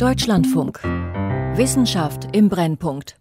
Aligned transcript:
Deutschlandfunk. 0.00 0.82
Wissenschaft 1.56 2.34
im 2.34 2.48
Brennpunkt. 2.48 3.16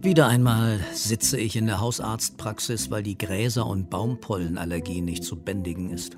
Wieder 0.00 0.28
einmal 0.28 0.80
sitze 0.94 1.38
ich 1.38 1.56
in 1.56 1.66
der 1.66 1.78
Hausarztpraxis, 1.78 2.90
weil 2.90 3.02
die 3.02 3.18
Gräser- 3.18 3.66
und 3.66 3.90
Baumpollenallergie 3.90 5.02
nicht 5.02 5.24
zu 5.24 5.36
bändigen 5.36 5.90
ist. 5.90 6.16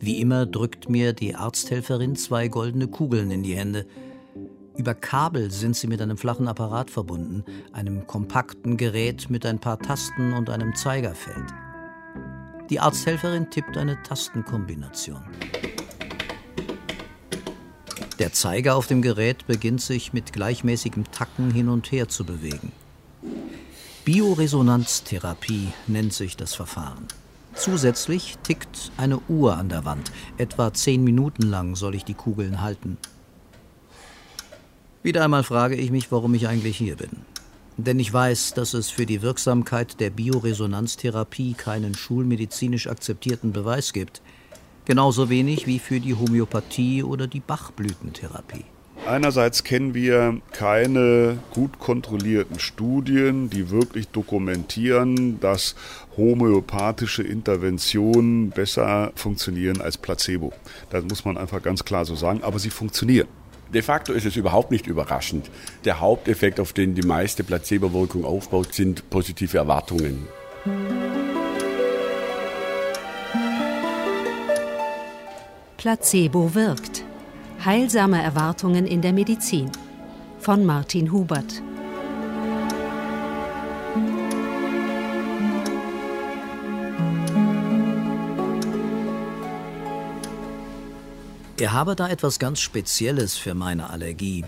Wie 0.00 0.20
immer 0.20 0.44
drückt 0.44 0.90
mir 0.90 1.14
die 1.14 1.34
Arzthelferin 1.34 2.14
zwei 2.14 2.48
goldene 2.48 2.88
Kugeln 2.88 3.30
in 3.30 3.42
die 3.42 3.56
Hände. 3.56 3.86
Über 4.76 4.92
Kabel 4.92 5.50
sind 5.50 5.76
sie 5.76 5.86
mit 5.86 6.02
einem 6.02 6.18
flachen 6.18 6.46
Apparat 6.46 6.90
verbunden, 6.90 7.42
einem 7.72 8.06
kompakten 8.06 8.76
Gerät 8.76 9.30
mit 9.30 9.46
ein 9.46 9.60
paar 9.60 9.78
Tasten 9.78 10.34
und 10.34 10.50
einem 10.50 10.74
Zeigerfeld. 10.74 11.54
Die 12.68 12.80
Arzthelferin 12.80 13.48
tippt 13.48 13.78
eine 13.78 13.96
Tastenkombination. 14.02 15.22
Der 18.18 18.32
Zeiger 18.32 18.76
auf 18.76 18.86
dem 18.86 19.02
Gerät 19.02 19.46
beginnt 19.46 19.82
sich 19.82 20.12
mit 20.12 20.32
gleichmäßigem 20.32 21.10
Tacken 21.10 21.50
hin 21.50 21.68
und 21.68 21.92
her 21.92 22.08
zu 22.08 22.24
bewegen. 22.24 22.72
Bioresonanztherapie 24.04 25.68
nennt 25.86 26.12
sich 26.12 26.36
das 26.36 26.54
Verfahren. 26.54 27.06
Zusätzlich 27.54 28.36
tickt 28.42 28.92
eine 28.96 29.18
Uhr 29.28 29.56
an 29.56 29.68
der 29.68 29.84
Wand. 29.84 30.12
Etwa 30.38 30.72
zehn 30.72 31.02
Minuten 31.04 31.42
lang 31.42 31.74
soll 31.74 31.94
ich 31.94 32.04
die 32.04 32.14
Kugeln 32.14 32.60
halten. 32.60 32.98
Wieder 35.02 35.24
einmal 35.24 35.42
frage 35.42 35.76
ich 35.76 35.90
mich, 35.90 36.10
warum 36.12 36.34
ich 36.34 36.48
eigentlich 36.48 36.76
hier 36.76 36.96
bin. 36.96 37.10
Denn 37.76 37.98
ich 37.98 38.12
weiß, 38.12 38.54
dass 38.54 38.74
es 38.74 38.90
für 38.90 39.06
die 39.06 39.22
Wirksamkeit 39.22 40.00
der 40.00 40.10
Bioresonanztherapie 40.10 41.54
keinen 41.54 41.94
schulmedizinisch 41.94 42.86
akzeptierten 42.86 43.52
Beweis 43.52 43.92
gibt. 43.92 44.22
Genauso 44.86 45.28
wenig 45.28 45.66
wie 45.66 45.80
für 45.80 45.98
die 46.00 46.14
Homöopathie 46.14 47.02
oder 47.02 47.26
die 47.26 47.40
Bachblütentherapie. 47.40 48.64
Einerseits 49.04 49.62
kennen 49.62 49.94
wir 49.94 50.40
keine 50.52 51.38
gut 51.52 51.78
kontrollierten 51.78 52.58
Studien, 52.58 53.50
die 53.50 53.70
wirklich 53.70 54.08
dokumentieren, 54.08 55.38
dass 55.40 55.76
homöopathische 56.16 57.22
Interventionen 57.22 58.50
besser 58.50 59.12
funktionieren 59.14 59.80
als 59.80 59.98
Placebo. 59.98 60.52
Das 60.90 61.04
muss 61.04 61.24
man 61.24 61.36
einfach 61.36 61.62
ganz 61.62 61.84
klar 61.84 62.04
so 62.04 62.14
sagen, 62.14 62.42
aber 62.42 62.58
sie 62.58 62.70
funktionieren. 62.70 63.28
De 63.72 63.82
facto 63.82 64.12
ist 64.12 64.26
es 64.26 64.36
überhaupt 64.36 64.70
nicht 64.70 64.86
überraschend. 64.86 65.50
Der 65.84 66.00
Haupteffekt, 66.00 66.60
auf 66.60 66.72
den 66.72 66.94
die 66.94 67.06
meiste 67.06 67.42
Placebo-Wirkung 67.44 68.24
aufbaut, 68.24 68.74
sind 68.74 69.10
positive 69.10 69.56
Erwartungen. 69.56 70.26
Placebo 75.86 76.52
wirkt. 76.52 77.04
Heilsame 77.64 78.20
Erwartungen 78.20 78.88
in 78.88 79.02
der 79.02 79.12
Medizin 79.12 79.70
von 80.40 80.66
Martin 80.66 81.12
Hubert. 81.12 81.62
Er 91.60 91.72
habe 91.72 91.94
da 91.94 92.08
etwas 92.08 92.40
ganz 92.40 92.58
Spezielles 92.58 93.36
für 93.36 93.54
meine 93.54 93.88
Allergie. 93.88 94.44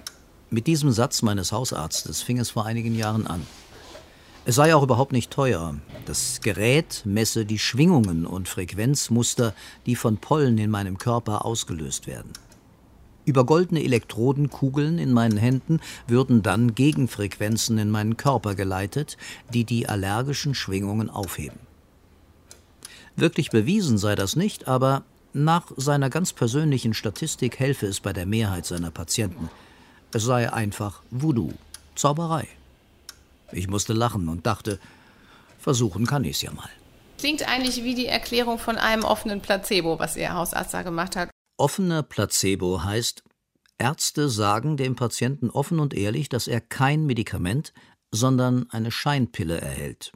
Mit 0.51 0.67
diesem 0.67 0.91
Satz 0.91 1.23
meines 1.23 1.53
Hausarztes 1.53 2.21
fing 2.21 2.41
es 2.41 2.51
vor 2.51 2.67
einigen 2.67 2.97
Jahren 2.97 3.29
an. 3.29 3.47
Es 4.49 4.55
sei 4.55 4.75
auch 4.75 4.83
überhaupt 4.83 5.13
nicht 5.13 5.31
teuer. 5.31 5.75
Das 6.07 6.41
Gerät 6.41 7.03
messe 7.05 7.45
die 7.45 7.59
Schwingungen 7.59 8.25
und 8.25 8.49
Frequenzmuster, 8.49 9.53
die 9.85 9.95
von 9.95 10.17
Pollen 10.17 10.57
in 10.57 10.71
meinem 10.71 10.97
Körper 10.97 11.45
ausgelöst 11.45 12.07
werden. 12.07 12.33
Über 13.27 13.45
goldene 13.45 13.85
Elektrodenkugeln 13.85 14.99
in 14.99 15.13
meinen 15.13 15.37
Händen 15.37 15.81
würden 16.07 16.43
dann 16.43 16.75
Gegenfrequenzen 16.75 17.77
in 17.77 17.91
meinen 17.91 18.17
Körper 18.17 18.55
geleitet, 18.55 19.19
die 19.53 19.65
die 19.65 19.87
allergischen 19.87 20.55
Schwingungen 20.55 21.11
aufheben. 21.11 21.59
Wirklich 23.17 23.51
bewiesen 23.51 23.99
sei 23.99 24.15
das 24.15 24.35
nicht, 24.35 24.67
aber 24.67 25.03
nach 25.35 25.73
seiner 25.77 26.09
ganz 26.09 26.33
persönlichen 26.33 26.95
Statistik 26.95 27.59
helfe 27.59 27.85
es 27.85 28.01
bei 28.01 28.15
der 28.15 28.25
Mehrheit 28.25 28.65
seiner 28.65 28.91
Patienten. 28.91 29.51
Es 30.15 30.23
sei 30.23 30.51
einfach 30.51 31.03
Voodoo, 31.11 31.53
Zauberei. 31.95 32.49
Ich 33.53 33.69
musste 33.69 33.93
lachen 33.93 34.29
und 34.29 34.47
dachte, 34.47 34.79
versuchen 35.59 36.07
kann 36.07 36.25
ich's 36.25 36.43
ja 36.43 36.53
mal. 36.53 36.69
Klingt 37.19 37.49
eigentlich 37.49 37.83
wie 37.83 37.95
die 37.95 38.07
Erklärung 38.07 38.59
von 38.59 38.77
einem 38.77 39.05
offenen 39.05 39.41
Placebo, 39.41 39.99
was 39.99 40.17
Ihr 40.17 40.35
Hausarzt 40.35 40.73
da 40.73 40.83
gemacht 40.83 41.17
hat. 41.17 41.31
Offener 41.57 42.03
Placebo 42.03 42.85
heißt, 42.85 43.25
Ärzte 43.79 44.29
sagen 44.29 44.77
dem 44.77 44.95
Patienten 44.97 45.51
offen 45.51 45.81
und 45.81 45.95
ehrlich, 45.95 46.29
dass 46.29 46.47
er 46.47 46.61
kein 46.61 47.07
Medikament, 47.07 47.73
sondern 48.11 48.71
eine 48.71 48.91
Scheinpille 48.91 49.61
erhält. 49.61 50.13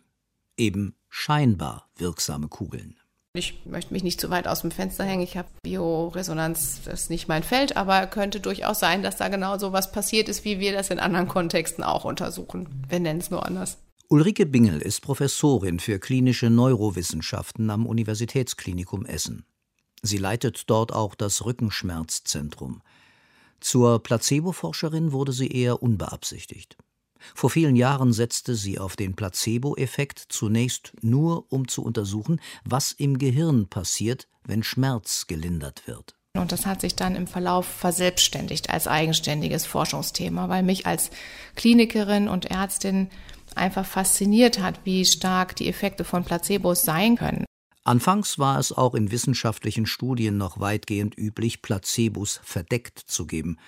Eben 0.56 0.94
scheinbar 1.08 1.88
wirksame 1.96 2.48
Kugeln. 2.48 2.96
Ich 3.34 3.64
möchte 3.64 3.94
mich 3.94 4.02
nicht 4.02 4.20
zu 4.20 4.28
weit 4.28 4.46
aus 4.46 4.60
dem 4.60 4.70
Fenster 4.70 5.04
hängen. 5.04 5.22
Ich 5.22 5.38
habe 5.38 5.48
Bioresonanz, 5.62 6.82
das 6.84 7.04
ist 7.04 7.10
nicht 7.10 7.28
mein 7.28 7.42
Feld, 7.42 7.78
aber 7.78 8.06
könnte 8.06 8.40
durchaus 8.40 8.78
sein, 8.78 9.02
dass 9.02 9.16
da 9.16 9.28
genau 9.28 9.56
so 9.56 9.72
was 9.72 9.90
passiert 9.90 10.28
ist, 10.28 10.44
wie 10.44 10.60
wir 10.60 10.74
das 10.74 10.90
in 10.90 10.98
anderen 10.98 11.28
Kontexten 11.28 11.82
auch 11.82 12.04
untersuchen. 12.04 12.68
Wir 12.90 13.00
nennen 13.00 13.20
es 13.20 13.30
nur 13.30 13.46
anders. 13.46 13.78
Ulrike 14.08 14.44
Bingel 14.44 14.82
ist 14.82 15.00
Professorin 15.00 15.80
für 15.80 15.98
klinische 15.98 16.50
Neurowissenschaften 16.50 17.70
am 17.70 17.86
Universitätsklinikum 17.86 19.06
Essen. 19.06 19.46
Sie 20.02 20.18
leitet 20.18 20.68
dort 20.68 20.92
auch 20.92 21.14
das 21.14 21.42
Rückenschmerzzentrum. 21.46 22.82
Zur 23.60 24.02
Placebo-Forscherin 24.02 25.12
wurde 25.12 25.32
sie 25.32 25.48
eher 25.48 25.82
unbeabsichtigt. 25.82 26.76
Vor 27.34 27.50
vielen 27.50 27.76
Jahren 27.76 28.12
setzte 28.12 28.54
sie 28.54 28.78
auf 28.78 28.96
den 28.96 29.14
Placebo-Effekt 29.14 30.24
zunächst 30.28 30.92
nur, 31.02 31.52
um 31.52 31.68
zu 31.68 31.84
untersuchen, 31.84 32.40
was 32.64 32.92
im 32.92 33.18
Gehirn 33.18 33.68
passiert, 33.68 34.28
wenn 34.44 34.62
Schmerz 34.62 35.26
gelindert 35.26 35.86
wird. 35.86 36.14
Und 36.34 36.50
das 36.50 36.64
hat 36.64 36.80
sich 36.80 36.96
dann 36.96 37.14
im 37.14 37.26
Verlauf 37.26 37.66
verselbstständigt 37.66 38.70
als 38.70 38.88
eigenständiges 38.88 39.66
Forschungsthema, 39.66 40.48
weil 40.48 40.62
mich 40.62 40.86
als 40.86 41.10
Klinikerin 41.56 42.28
und 42.28 42.46
Ärztin 42.46 43.10
einfach 43.54 43.84
fasziniert 43.84 44.58
hat, 44.58 44.80
wie 44.84 45.04
stark 45.04 45.56
die 45.56 45.68
Effekte 45.68 46.04
von 46.04 46.24
Placebos 46.24 46.84
sein 46.84 47.16
können. 47.16 47.44
Anfangs 47.84 48.38
war 48.38 48.58
es 48.58 48.72
auch 48.72 48.94
in 48.94 49.10
wissenschaftlichen 49.10 49.86
Studien 49.86 50.38
noch 50.38 50.60
weitgehend 50.60 51.18
üblich, 51.18 51.62
Placebos 51.62 52.40
verdeckt 52.44 52.98
zu 52.98 53.26
geben. 53.26 53.58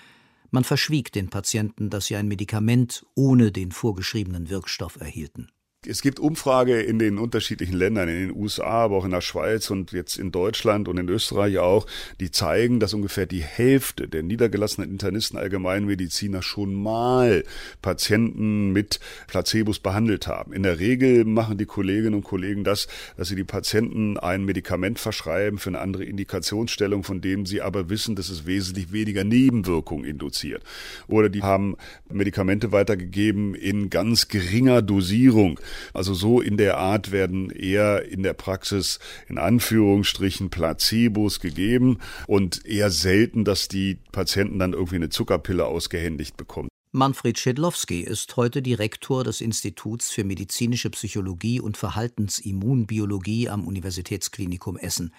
Man 0.55 0.63
verschwieg 0.63 1.11
den 1.11 1.29
Patienten, 1.29 1.89
dass 1.89 2.05
sie 2.05 2.15
ein 2.15 2.29
Medikament 2.29 3.05
ohne 3.13 3.51
den 3.51 3.73
vorgeschriebenen 3.73 4.49
Wirkstoff 4.49 4.95
erhielten. 5.01 5.49
Es 5.87 6.01
gibt 6.01 6.19
Umfrage 6.19 6.81
in 6.81 6.97
den 6.97 7.19
unterschiedlichen 7.19 7.75
Ländern, 7.75 8.09
in 8.09 8.27
den 8.27 8.35
USA, 8.35 8.85
aber 8.85 8.97
auch 8.97 9.05
in 9.05 9.11
der 9.11 9.21
Schweiz 9.21 9.69
und 9.69 9.91
jetzt 9.91 10.17
in 10.17 10.31
Deutschland 10.31 10.87
und 10.87 10.97
in 10.97 11.07
Österreich 11.09 11.59
auch, 11.59 11.85
die 12.19 12.31
zeigen, 12.31 12.79
dass 12.79 12.93
ungefähr 12.93 13.27
die 13.27 13.43
Hälfte 13.43 14.07
der 14.07 14.23
niedergelassenen 14.23 14.89
Internisten 14.89 15.37
Allgemeinmediziner 15.37 16.41
schon 16.41 16.73
mal 16.73 17.43
Patienten 17.81 18.71
mit 18.73 18.99
Placebos 19.27 19.79
behandelt 19.79 20.27
haben. 20.27 20.53
In 20.53 20.63
der 20.63 20.79
Regel 20.79 21.23
machen 21.23 21.57
die 21.57 21.65
Kolleginnen 21.65 22.15
und 22.15 22.23
Kollegen 22.23 22.63
das, 22.63 22.87
dass 23.17 23.27
sie 23.27 23.35
die 23.35 23.43
Patienten 23.43 24.17
ein 24.17 24.43
Medikament 24.43 24.99
verschreiben 24.99 25.59
für 25.59 25.69
eine 25.69 25.79
andere 25.79 26.03
Indikationsstellung, 26.03 27.03
von 27.03 27.21
dem 27.21 27.45
sie 27.45 27.61
aber 27.61 27.89
wissen, 27.89 28.15
dass 28.15 28.29
es 28.29 28.45
wesentlich 28.45 28.91
weniger 28.91 29.23
Nebenwirkungen 29.23 30.05
induziert. 30.05 30.63
Oder 31.07 31.29
die 31.29 31.43
haben 31.43 31.75
Medikamente 32.11 32.71
weitergegeben 32.71 33.53
in 33.53 33.89
ganz 33.89 34.27
geringer 34.27 34.81
Dosierung 34.81 35.59
also 35.93 36.13
so 36.13 36.41
in 36.41 36.57
der 36.57 36.77
Art 36.77 37.11
werden 37.11 37.49
eher 37.49 38.05
in 38.05 38.23
der 38.23 38.33
Praxis 38.33 38.99
in 39.27 39.37
Anführungsstrichen 39.37 40.49
Placebos 40.49 41.39
gegeben 41.39 41.99
und 42.27 42.65
eher 42.65 42.89
selten, 42.89 43.45
dass 43.45 43.67
die 43.67 43.99
Patienten 44.11 44.59
dann 44.59 44.73
irgendwie 44.73 44.95
eine 44.95 45.09
Zuckerpille 45.09 45.65
ausgehändigt 45.65 46.37
bekommen. 46.37 46.69
Manfred 46.91 47.37
Schedlowski 47.37 48.01
ist 48.01 48.37
heute 48.37 48.61
Direktor 48.61 49.25
des 49.25 49.41
Instituts 49.41 50.11
für 50.11 50.23
medizinische 50.23 50.89
Psychologie 50.91 51.59
und 51.59 51.75
Verhaltensimmunbiologie 51.75 53.49
am 53.49 53.67
Universitätsklinikum 53.67 54.77
Essen 54.77 55.13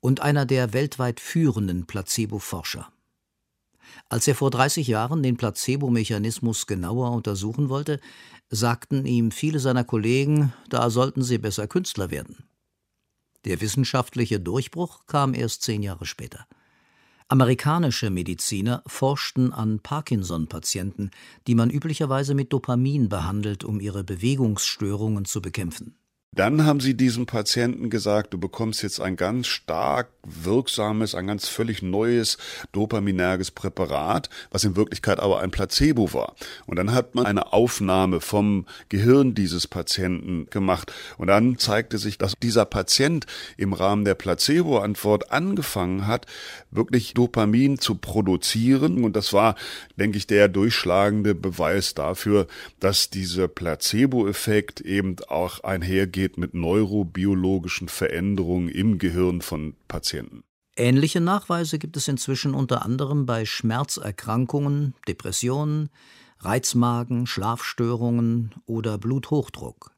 und 0.00 0.22
einer 0.22 0.46
der 0.46 0.72
weltweit 0.72 1.20
führenden 1.20 1.86
Placebo-Forscher. 1.86 2.90
Als 4.08 4.26
er 4.28 4.34
vor 4.34 4.50
30 4.50 4.86
Jahren 4.86 5.22
den 5.22 5.36
Placebo-Mechanismus 5.36 6.66
genauer 6.66 7.12
untersuchen 7.12 7.68
wollte, 7.68 8.00
sagten 8.48 9.06
ihm 9.06 9.30
viele 9.30 9.60
seiner 9.60 9.84
Kollegen, 9.84 10.52
da 10.68 10.90
sollten 10.90 11.22
sie 11.22 11.38
besser 11.38 11.68
Künstler 11.68 12.10
werden. 12.10 12.44
Der 13.44 13.60
wissenschaftliche 13.60 14.40
Durchbruch 14.40 15.06
kam 15.06 15.34
erst 15.34 15.62
zehn 15.62 15.82
Jahre 15.82 16.06
später. 16.06 16.46
Amerikanische 17.28 18.10
Mediziner 18.10 18.82
forschten 18.88 19.52
an 19.52 19.78
Parkinson-Patienten, 19.78 21.12
die 21.46 21.54
man 21.54 21.70
üblicherweise 21.70 22.34
mit 22.34 22.52
Dopamin 22.52 23.08
behandelt, 23.08 23.62
um 23.62 23.78
ihre 23.78 24.02
Bewegungsstörungen 24.02 25.24
zu 25.24 25.40
bekämpfen. 25.40 25.99
Dann 26.32 26.64
haben 26.64 26.78
sie 26.78 26.96
diesem 26.96 27.26
Patienten 27.26 27.90
gesagt, 27.90 28.32
du 28.32 28.38
bekommst 28.38 28.84
jetzt 28.84 29.00
ein 29.00 29.16
ganz 29.16 29.48
stark 29.48 30.10
wirksames, 30.22 31.16
ein 31.16 31.26
ganz 31.26 31.48
völlig 31.48 31.82
neues 31.82 32.38
dopaminerges 32.70 33.50
Präparat, 33.50 34.30
was 34.52 34.62
in 34.62 34.76
Wirklichkeit 34.76 35.18
aber 35.18 35.40
ein 35.40 35.50
Placebo 35.50 36.12
war. 36.12 36.36
Und 36.66 36.76
dann 36.76 36.92
hat 36.92 37.16
man 37.16 37.26
eine 37.26 37.52
Aufnahme 37.52 38.20
vom 38.20 38.66
Gehirn 38.90 39.34
dieses 39.34 39.66
Patienten 39.66 40.46
gemacht. 40.50 40.92
Und 41.18 41.26
dann 41.26 41.58
zeigte 41.58 41.98
sich, 41.98 42.16
dass 42.16 42.34
dieser 42.40 42.64
Patient 42.64 43.26
im 43.56 43.72
Rahmen 43.72 44.04
der 44.04 44.14
Placebo-Antwort 44.14 45.32
angefangen 45.32 46.06
hat, 46.06 46.26
wirklich 46.70 47.12
Dopamin 47.12 47.80
zu 47.80 47.96
produzieren. 47.96 49.02
Und 49.02 49.16
das 49.16 49.32
war, 49.32 49.56
denke 49.96 50.16
ich, 50.16 50.28
der 50.28 50.46
durchschlagende 50.46 51.34
Beweis 51.34 51.94
dafür, 51.94 52.46
dass 52.78 53.10
dieser 53.10 53.48
Placebo-Effekt 53.48 54.80
eben 54.80 55.16
auch 55.28 55.64
einhergeht 55.64 56.19
mit 56.38 56.54
neurobiologischen 56.54 57.88
Veränderungen 57.88 58.68
im 58.68 58.98
Gehirn 58.98 59.40
von 59.40 59.74
Patienten. 59.88 60.44
Ähnliche 60.76 61.20
Nachweise 61.20 61.78
gibt 61.78 61.96
es 61.96 62.08
inzwischen 62.08 62.54
unter 62.54 62.84
anderem 62.84 63.26
bei 63.26 63.44
Schmerzerkrankungen, 63.44 64.94
Depressionen, 65.08 65.90
Reizmagen, 66.38 67.26
Schlafstörungen 67.26 68.52
oder 68.66 68.96
Bluthochdruck. 68.96 69.92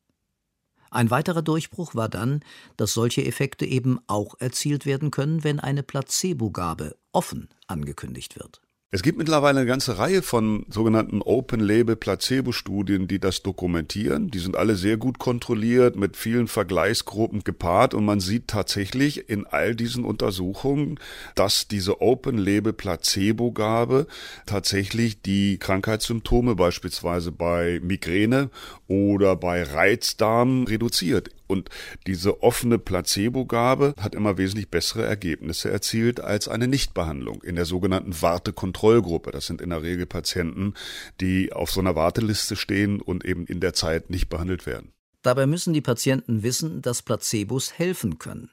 Ein 0.90 1.10
weiterer 1.10 1.42
Durchbruch 1.42 1.94
war 1.94 2.08
dann, 2.08 2.40
dass 2.76 2.92
solche 2.92 3.24
Effekte 3.24 3.64
eben 3.64 3.98
auch 4.08 4.34
erzielt 4.40 4.84
werden 4.84 5.10
können, 5.10 5.42
wenn 5.42 5.58
eine 5.58 5.82
Placebogabe 5.82 6.96
offen 7.12 7.48
angekündigt 7.66 8.36
wird. 8.36 8.60
Es 8.94 9.02
gibt 9.02 9.16
mittlerweile 9.16 9.60
eine 9.60 9.66
ganze 9.66 9.96
Reihe 9.96 10.20
von 10.20 10.66
sogenannten 10.68 11.22
Open-Label-Placebo-Studien, 11.22 13.08
die 13.08 13.18
das 13.18 13.40
dokumentieren. 13.40 14.30
Die 14.30 14.38
sind 14.38 14.54
alle 14.54 14.76
sehr 14.76 14.98
gut 14.98 15.18
kontrolliert, 15.18 15.96
mit 15.96 16.14
vielen 16.14 16.46
Vergleichsgruppen 16.46 17.42
gepaart 17.42 17.94
und 17.94 18.04
man 18.04 18.20
sieht 18.20 18.48
tatsächlich 18.48 19.30
in 19.30 19.46
all 19.46 19.74
diesen 19.74 20.04
Untersuchungen, 20.04 21.00
dass 21.34 21.68
diese 21.68 22.02
Open-Label-Placebo-Gabe 22.02 24.08
tatsächlich 24.44 25.22
die 25.22 25.56
Krankheitssymptome 25.56 26.54
beispielsweise 26.54 27.32
bei 27.32 27.80
Migräne 27.82 28.50
oder 28.88 29.36
bei 29.36 29.62
Reizdarm 29.62 30.64
reduziert. 30.64 31.30
Und 31.52 31.68
diese 32.06 32.42
offene 32.42 32.78
Placebo-Gabe 32.78 33.94
hat 34.00 34.14
immer 34.14 34.38
wesentlich 34.38 34.70
bessere 34.70 35.04
Ergebnisse 35.04 35.70
erzielt 35.70 36.18
als 36.18 36.48
eine 36.48 36.66
Nichtbehandlung 36.66 37.42
in 37.42 37.56
der 37.56 37.66
sogenannten 37.66 38.22
Wartekontrollgruppe. 38.22 39.30
Das 39.32 39.46
sind 39.46 39.60
in 39.60 39.68
der 39.68 39.82
Regel 39.82 40.06
Patienten, 40.06 40.72
die 41.20 41.52
auf 41.52 41.70
so 41.70 41.80
einer 41.80 41.94
Warteliste 41.94 42.56
stehen 42.56 43.02
und 43.02 43.26
eben 43.26 43.46
in 43.46 43.60
der 43.60 43.74
Zeit 43.74 44.08
nicht 44.08 44.30
behandelt 44.30 44.64
werden. 44.64 44.92
Dabei 45.20 45.46
müssen 45.46 45.74
die 45.74 45.82
Patienten 45.82 46.42
wissen, 46.42 46.80
dass 46.80 47.02
Placebos 47.02 47.78
helfen 47.78 48.18
können. 48.18 48.50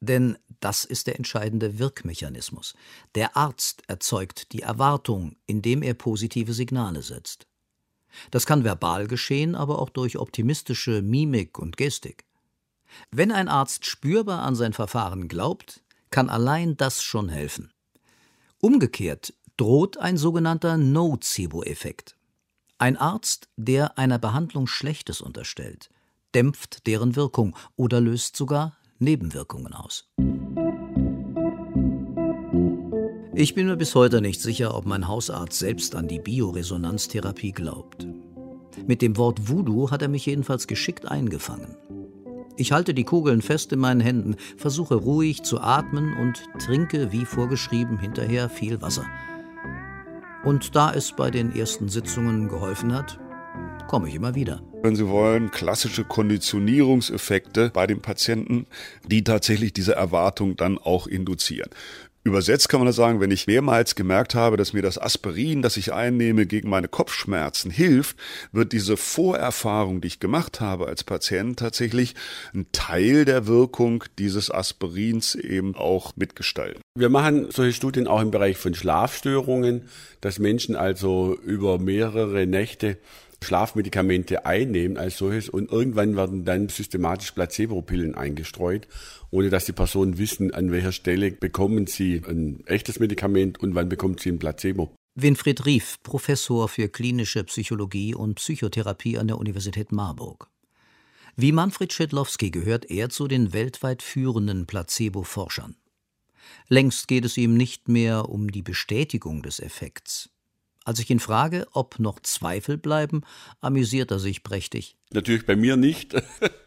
Denn 0.00 0.36
das 0.60 0.84
ist 0.84 1.06
der 1.06 1.16
entscheidende 1.16 1.78
Wirkmechanismus. 1.78 2.74
Der 3.14 3.36
Arzt 3.36 3.82
erzeugt 3.86 4.52
die 4.52 4.62
Erwartung, 4.62 5.36
indem 5.46 5.82
er 5.82 5.94
positive 5.94 6.52
Signale 6.52 7.02
setzt. 7.02 7.46
Das 8.30 8.46
kann 8.46 8.64
verbal 8.64 9.06
geschehen, 9.06 9.54
aber 9.54 9.78
auch 9.80 9.90
durch 9.90 10.18
optimistische 10.18 11.02
Mimik 11.02 11.58
und 11.58 11.76
Gestik. 11.76 12.24
Wenn 13.10 13.32
ein 13.32 13.48
Arzt 13.48 13.86
spürbar 13.86 14.42
an 14.42 14.54
sein 14.54 14.72
Verfahren 14.72 15.28
glaubt, 15.28 15.82
kann 16.10 16.28
allein 16.28 16.76
das 16.76 17.02
schon 17.02 17.28
helfen. 17.28 17.72
Umgekehrt 18.60 19.34
droht 19.56 19.98
ein 19.98 20.16
sogenannter 20.16 20.76
Nocebo-Effekt. 20.76 22.16
Ein 22.78 22.96
Arzt, 22.96 23.48
der 23.56 23.98
einer 23.98 24.18
Behandlung 24.18 24.66
Schlechtes 24.66 25.20
unterstellt, 25.20 25.90
dämpft 26.34 26.86
deren 26.86 27.14
Wirkung 27.16 27.56
oder 27.76 28.00
löst 28.00 28.36
sogar 28.36 28.76
Nebenwirkungen 28.98 29.72
aus. 29.72 30.08
Ich 33.40 33.54
bin 33.54 33.68
mir 33.68 33.76
bis 33.76 33.94
heute 33.94 34.20
nicht 34.20 34.42
sicher, 34.42 34.74
ob 34.74 34.84
mein 34.84 35.08
Hausarzt 35.08 35.58
selbst 35.58 35.94
an 35.94 36.08
die 36.08 36.18
Bioresonanztherapie 36.18 37.52
glaubt. 37.52 38.06
Mit 38.86 39.00
dem 39.00 39.16
Wort 39.16 39.48
Voodoo 39.48 39.90
hat 39.90 40.02
er 40.02 40.08
mich 40.08 40.26
jedenfalls 40.26 40.66
geschickt 40.66 41.10
eingefangen. 41.10 41.74
Ich 42.58 42.72
halte 42.72 42.92
die 42.92 43.04
Kugeln 43.04 43.40
fest 43.40 43.72
in 43.72 43.78
meinen 43.78 44.02
Händen, 44.02 44.36
versuche 44.58 44.94
ruhig 44.94 45.42
zu 45.42 45.58
atmen 45.58 46.18
und 46.18 46.42
trinke, 46.62 47.12
wie 47.12 47.24
vorgeschrieben, 47.24 47.98
hinterher 47.98 48.50
viel 48.50 48.82
Wasser. 48.82 49.06
Und 50.44 50.76
da 50.76 50.92
es 50.92 51.12
bei 51.16 51.30
den 51.30 51.56
ersten 51.56 51.88
Sitzungen 51.88 52.46
geholfen 52.46 52.92
hat, 52.92 53.18
komme 53.88 54.10
ich 54.10 54.16
immer 54.16 54.34
wieder. 54.34 54.62
Wenn 54.82 54.96
Sie 54.96 55.08
wollen, 55.08 55.50
klassische 55.50 56.04
Konditionierungseffekte 56.04 57.70
bei 57.72 57.86
den 57.86 58.00
Patienten, 58.02 58.66
die 59.06 59.24
tatsächlich 59.24 59.72
diese 59.72 59.94
Erwartung 59.94 60.56
dann 60.56 60.76
auch 60.76 61.06
induzieren. 61.06 61.70
Übersetzt 62.22 62.68
kann 62.68 62.80
man 62.80 62.86
das 62.86 62.96
sagen, 62.96 63.20
wenn 63.20 63.30
ich 63.30 63.46
mehrmals 63.46 63.94
gemerkt 63.94 64.34
habe, 64.34 64.58
dass 64.58 64.74
mir 64.74 64.82
das 64.82 64.98
Aspirin, 64.98 65.62
das 65.62 65.78
ich 65.78 65.94
einnehme, 65.94 66.44
gegen 66.44 66.68
meine 66.68 66.86
Kopfschmerzen 66.86 67.70
hilft, 67.70 68.18
wird 68.52 68.72
diese 68.72 68.98
Vorerfahrung, 68.98 70.02
die 70.02 70.08
ich 70.08 70.20
gemacht 70.20 70.60
habe 70.60 70.86
als 70.86 71.02
Patient, 71.02 71.58
tatsächlich 71.58 72.14
ein 72.52 72.66
Teil 72.72 73.24
der 73.24 73.46
Wirkung 73.46 74.04
dieses 74.18 74.50
Aspirins 74.50 75.34
eben 75.34 75.74
auch 75.76 76.14
mitgestalten. 76.16 76.82
Wir 76.94 77.08
machen 77.08 77.50
solche 77.50 77.72
Studien 77.72 78.06
auch 78.06 78.20
im 78.20 78.30
Bereich 78.30 78.58
von 78.58 78.74
Schlafstörungen, 78.74 79.88
dass 80.20 80.38
Menschen 80.38 80.76
also 80.76 81.38
über 81.42 81.78
mehrere 81.78 82.46
Nächte 82.46 82.98
Schlafmedikamente 83.42 84.46
einnehmen 84.46 84.96
als 84.96 85.18
solches 85.18 85.48
und 85.48 85.70
irgendwann 85.70 86.16
werden 86.16 86.44
dann 86.44 86.68
systematisch 86.68 87.32
Placebo-Pillen 87.32 88.14
eingestreut, 88.14 88.86
ohne 89.30 89.50
dass 89.50 89.64
die 89.64 89.72
Personen 89.72 90.18
wissen, 90.18 90.52
an 90.52 90.70
welcher 90.70 90.92
Stelle 90.92 91.30
bekommen 91.30 91.86
sie 91.86 92.22
ein 92.26 92.64
echtes 92.66 93.00
Medikament 93.00 93.58
und 93.60 93.74
wann 93.74 93.88
bekommt 93.88 94.20
sie 94.20 94.30
ein 94.30 94.38
Placebo. 94.38 94.94
Winfried 95.14 95.66
Rief, 95.66 95.98
Professor 96.02 96.68
für 96.68 96.88
klinische 96.88 97.42
Psychologie 97.44 98.14
und 98.14 98.36
Psychotherapie 98.36 99.18
an 99.18 99.26
der 99.26 99.38
Universität 99.38 99.90
Marburg. 99.90 100.48
Wie 101.36 101.52
Manfred 101.52 101.92
Schedlowski 101.92 102.50
gehört 102.50 102.90
er 102.90 103.08
zu 103.08 103.26
den 103.26 103.52
weltweit 103.52 104.02
führenden 104.02 104.66
Placebo-Forschern. 104.66 105.76
Längst 106.68 107.08
geht 107.08 107.24
es 107.24 107.36
ihm 107.36 107.56
nicht 107.56 107.88
mehr 107.88 108.28
um 108.28 108.50
die 108.50 108.62
Bestätigung 108.62 109.42
des 109.42 109.60
Effekts. 109.60 110.30
Als 110.84 110.98
ich 110.98 111.10
ihn 111.10 111.20
frage, 111.20 111.66
ob 111.72 111.98
noch 111.98 112.20
Zweifel 112.20 112.78
bleiben, 112.78 113.22
amüsiert 113.60 114.10
er 114.10 114.18
sich 114.18 114.42
prächtig. 114.42 114.96
Natürlich 115.12 115.46
bei 115.46 115.56
mir 115.56 115.76
nicht. 115.76 116.14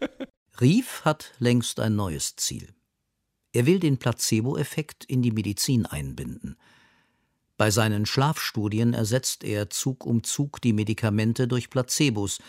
Rief 0.61 1.01
hat 1.03 1.33
längst 1.39 1.79
ein 1.79 1.95
neues 1.95 2.35
Ziel. 2.35 2.73
Er 3.53 3.65
will 3.65 3.79
den 3.79 3.97
Placebo-Effekt 3.97 5.05
in 5.05 5.21
die 5.21 5.31
Medizin 5.31 5.85
einbinden. 5.85 6.57
Bei 7.57 7.71
seinen 7.71 8.05
Schlafstudien 8.05 8.93
ersetzt 8.93 9.43
er 9.43 9.69
Zug 9.69 10.05
um 10.05 10.23
Zug 10.23 10.61
die 10.61 10.73
Medikamente 10.73 11.47
durch 11.47 11.69
Placebos 11.69 12.39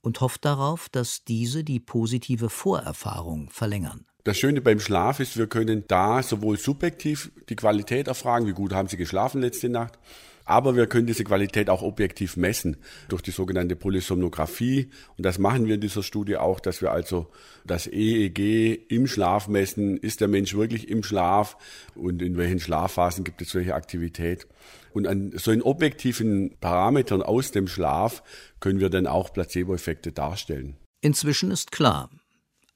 und 0.00 0.20
hofft 0.20 0.44
darauf, 0.44 0.88
dass 0.88 1.24
diese 1.24 1.64
die 1.64 1.80
positive 1.80 2.50
Vorerfahrung 2.50 3.50
verlängern. 3.50 4.06
Das 4.24 4.38
Schöne 4.38 4.62
beim 4.62 4.80
Schlaf 4.80 5.20
ist, 5.20 5.36
wir 5.36 5.46
können 5.46 5.84
da 5.86 6.22
sowohl 6.22 6.58
subjektiv 6.58 7.30
die 7.50 7.56
Qualität 7.56 8.08
erfragen, 8.08 8.46
wie 8.46 8.52
gut 8.52 8.72
haben 8.72 8.88
Sie 8.88 8.96
geschlafen 8.96 9.42
letzte 9.42 9.68
Nacht, 9.68 9.98
aber 10.44 10.76
wir 10.76 10.86
können 10.86 11.06
diese 11.06 11.24
Qualität 11.24 11.70
auch 11.70 11.82
objektiv 11.82 12.36
messen 12.36 12.76
durch 13.08 13.22
die 13.22 13.30
sogenannte 13.30 13.76
Polysomnographie. 13.76 14.90
Und 15.16 15.24
das 15.24 15.38
machen 15.38 15.66
wir 15.66 15.76
in 15.76 15.80
dieser 15.80 16.02
Studie 16.02 16.36
auch, 16.36 16.60
dass 16.60 16.82
wir 16.82 16.92
also 16.92 17.30
das 17.64 17.86
EEG 17.86 18.90
im 18.90 19.06
Schlaf 19.06 19.48
messen. 19.48 19.96
Ist 19.96 20.20
der 20.20 20.28
Mensch 20.28 20.54
wirklich 20.54 20.88
im 20.88 21.02
Schlaf? 21.02 21.56
Und 21.94 22.20
in 22.20 22.36
welchen 22.36 22.60
Schlafphasen 22.60 23.24
gibt 23.24 23.40
es 23.40 23.54
welche 23.54 23.74
Aktivität? 23.74 24.46
Und 24.92 25.06
an 25.06 25.32
solchen 25.34 25.62
objektiven 25.62 26.56
Parametern 26.60 27.22
aus 27.22 27.50
dem 27.50 27.66
Schlaf 27.66 28.22
können 28.60 28.80
wir 28.80 28.90
dann 28.90 29.06
auch 29.06 29.32
Placebo-Effekte 29.32 30.12
darstellen. 30.12 30.76
Inzwischen 31.00 31.50
ist 31.50 31.72
klar, 31.72 32.10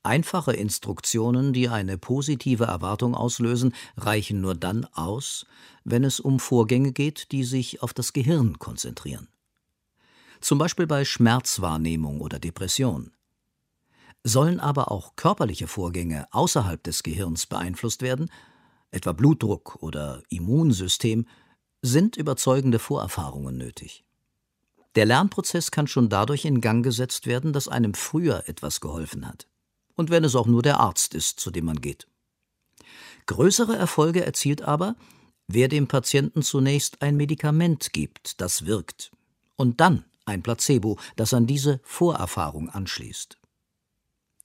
Einfache 0.03 0.53
Instruktionen, 0.53 1.53
die 1.53 1.69
eine 1.69 1.99
positive 1.99 2.65
Erwartung 2.65 3.15
auslösen, 3.15 3.75
reichen 3.97 4.41
nur 4.41 4.55
dann 4.55 4.85
aus, 4.93 5.45
wenn 5.85 6.05
es 6.05 6.21
um 6.21 6.39
Vorgänge 6.39 6.93
geht, 6.93 7.33
die 7.33 7.45
sich 7.45 7.83
auf 7.83 7.93
das 7.93 8.13
Gehirn 8.13 8.59
konzentrieren. 8.59 9.29
Zum 10.41 10.59
Beispiel 10.59 10.87
bei 10.87 11.05
Schmerzwahrnehmung 11.05 12.21
oder 12.21 12.39
Depression. 12.39 13.13
Sollen 14.23 14.61
aber 14.61 14.91
auch 14.91 15.17
körperliche 15.17 15.67
Vorgänge 15.67 16.27
außerhalb 16.33 16.83
des 16.83 17.03
Gehirns 17.03 17.47
beeinflusst 17.47 18.03
werden, 18.03 18.31
etwa 18.91 19.13
Blutdruck 19.13 19.83
oder 19.83 20.23
Immunsystem, 20.29 21.27
sind 21.83 22.17
überzeugende 22.17 22.79
Vorerfahrungen 22.79 23.57
nötig. 23.57 24.05
Der 24.95 25.07
Lernprozess 25.07 25.71
kann 25.71 25.87
schon 25.87 26.09
dadurch 26.09 26.45
in 26.45 26.61
Gang 26.61 26.85
gesetzt 26.85 27.27
werden, 27.27 27.53
dass 27.53 27.69
einem 27.69 27.95
früher 27.95 28.49
etwas 28.49 28.81
geholfen 28.81 29.27
hat. 29.27 29.47
Und 29.99 30.11
wenn 30.11 30.23
es 30.23 30.37
auch 30.37 30.47
nur 30.47 30.63
der 30.63 30.79
Arzt 30.79 31.15
ist, 31.17 31.41
zu 31.41 31.51
dem 31.51 31.65
man 31.65 31.81
geht. 31.81 32.07
Größere 33.27 33.77
Erfolge 33.77 34.25
erzielt 34.25 34.63
aber, 34.63 34.95
wer 35.49 35.67
dem 35.67 35.89
Patienten 35.89 36.43
zunächst 36.43 37.03
ein 37.03 37.17
Medikament 37.17 37.93
gibt, 37.93 38.41
das 38.41 38.65
wirkt, 38.65 39.11
und 39.57 39.81
dann 39.81 40.05
ein 40.25 40.43
Placebo, 40.43 40.99
das 41.17 41.35
an 41.35 41.49
diese 41.49 41.81
Vorerfahrung 41.83 42.71
anschließt. 42.71 43.39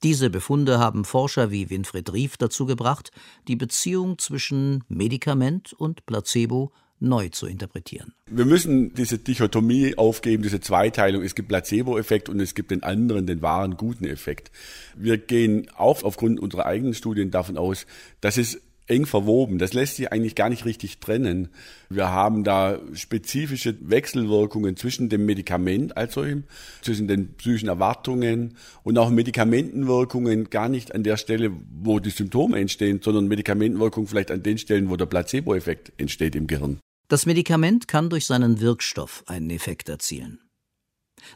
Diese 0.02 0.28
Befunde 0.28 0.80
haben 0.80 1.04
Forscher 1.04 1.52
wie 1.52 1.70
Winfried 1.70 2.12
Rief 2.12 2.36
dazu 2.36 2.66
gebracht, 2.66 3.12
die 3.46 3.56
Beziehung 3.56 4.18
zwischen 4.18 4.82
Medikament 4.88 5.72
und 5.72 6.04
Placebo 6.04 6.72
neu 7.04 7.28
zu 7.28 7.46
interpretieren. 7.46 8.12
Wir 8.30 8.44
müssen 8.44 8.94
diese 8.94 9.18
Dichotomie 9.18 9.96
aufgeben, 9.96 10.42
diese 10.42 10.60
Zweiteilung. 10.60 11.22
Es 11.22 11.34
gibt 11.34 11.48
Placebo-Effekt 11.48 12.28
und 12.28 12.40
es 12.40 12.54
gibt 12.54 12.70
den 12.70 12.82
anderen, 12.82 13.26
den 13.26 13.42
wahren 13.42 13.76
guten 13.76 14.04
Effekt. 14.04 14.50
Wir 14.96 15.18
gehen 15.18 15.68
auch 15.76 16.02
aufgrund 16.02 16.40
unserer 16.40 16.66
eigenen 16.66 16.94
Studien 16.94 17.30
davon 17.30 17.56
aus, 17.56 17.86
dass 18.20 18.36
es 18.36 18.60
eng 18.86 19.06
verwoben. 19.06 19.58
Das 19.58 19.72
lässt 19.72 19.96
sich 19.96 20.12
eigentlich 20.12 20.34
gar 20.34 20.50
nicht 20.50 20.64
richtig 20.64 20.98
trennen. 20.98 21.48
Wir 21.88 22.10
haben 22.10 22.44
da 22.44 22.78
spezifische 22.92 23.76
Wechselwirkungen 23.80 24.76
zwischen 24.76 25.08
dem 25.08 25.24
Medikament 25.24 25.96
als 25.96 26.14
solchem, 26.14 26.44
zwischen 26.82 27.08
den 27.08 27.34
psychischen 27.34 27.68
Erwartungen 27.68 28.56
und 28.82 28.98
auch 28.98 29.10
Medikamentenwirkungen 29.10 30.50
gar 30.50 30.68
nicht 30.68 30.94
an 30.94 31.02
der 31.02 31.16
Stelle, 31.16 31.50
wo 31.82 31.98
die 31.98 32.10
Symptome 32.10 32.58
entstehen, 32.58 33.00
sondern 33.02 33.26
Medikamentenwirkungen 33.26 34.06
vielleicht 34.06 34.30
an 34.30 34.42
den 34.42 34.58
Stellen, 34.58 34.90
wo 34.90 34.96
der 34.96 35.06
Placebo-Effekt 35.06 35.92
entsteht 35.96 36.36
im 36.36 36.46
Gehirn. 36.46 36.78
Das 37.08 37.26
Medikament 37.26 37.88
kann 37.88 38.10
durch 38.10 38.26
seinen 38.26 38.60
Wirkstoff 38.60 39.24
einen 39.26 39.50
Effekt 39.50 39.88
erzielen. 39.88 40.40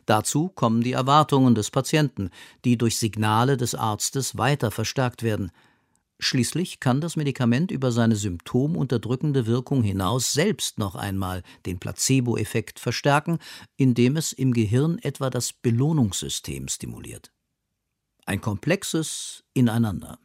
Dazu 0.06 0.48
kommen 0.48 0.82
die 0.82 0.92
Erwartungen 0.92 1.54
des 1.54 1.70
Patienten, 1.70 2.30
die 2.64 2.76
durch 2.76 2.98
Signale 2.98 3.56
des 3.56 3.74
Arztes 3.74 4.36
weiter 4.36 4.70
verstärkt 4.70 5.22
werden– 5.22 5.50
Schließlich 6.20 6.80
kann 6.80 7.00
das 7.00 7.14
Medikament 7.14 7.70
über 7.70 7.92
seine 7.92 8.16
symptomunterdrückende 8.16 9.46
Wirkung 9.46 9.84
hinaus 9.84 10.32
selbst 10.32 10.78
noch 10.78 10.96
einmal 10.96 11.44
den 11.64 11.78
Placebo-Effekt 11.78 12.80
verstärken, 12.80 13.38
indem 13.76 14.16
es 14.16 14.32
im 14.32 14.52
Gehirn 14.52 14.98
etwa 14.98 15.30
das 15.30 15.52
Belohnungssystem 15.52 16.66
stimuliert. 16.66 17.32
Ein 18.26 18.40
komplexes 18.40 19.44
Ineinander 19.54 20.18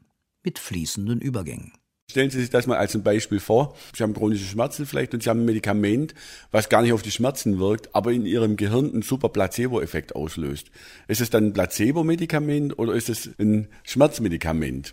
mit 0.44 0.58
fließenden 0.58 1.22
Übergängen. 1.22 1.74
Stellen 2.14 2.30
Sie 2.30 2.40
sich 2.40 2.52
das 2.52 2.68
mal 2.68 2.78
als 2.78 2.94
ein 2.94 3.02
Beispiel 3.02 3.40
vor. 3.40 3.74
Sie 3.96 4.04
haben 4.04 4.14
chronische 4.14 4.46
Schmerzen 4.46 4.86
vielleicht 4.86 5.16
und 5.16 5.24
Sie 5.24 5.32
haben 5.32 5.40
ein 5.40 5.46
Medikament, 5.46 6.14
was 6.52 6.70
gar 6.70 6.84
nicht 6.84 6.94
auf 6.94 7.02
die 7.02 7.10
Schmerzen 7.10 7.58
wirkt, 7.58 7.96
aber 7.96 8.12
in 8.12 8.28
Ihrem 8.28 8.56
Gehirn 8.56 8.94
einen 8.94 9.02
super 9.02 9.30
Placebo-Effekt 9.30 10.16
auslöst. 10.16 10.70
Ist 11.08 11.22
es 11.22 11.32
dann 11.32 11.46
ein 11.46 11.54
Placebo-Medikament 11.54 12.78
oder 12.78 12.94
ist 12.94 13.10
es 13.10 13.32
ein 13.40 13.68
Schmerzmedikament? 13.82 14.92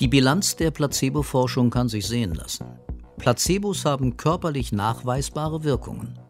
Die 0.00 0.08
Bilanz 0.08 0.56
der 0.56 0.70
Placebo-Forschung 0.70 1.68
kann 1.68 1.90
sich 1.90 2.06
sehen 2.06 2.32
lassen. 2.32 2.64
Placebos 3.18 3.84
haben 3.84 4.16
körperlich 4.16 4.72
nachweisbare 4.72 5.64
Wirkungen. 5.64 6.23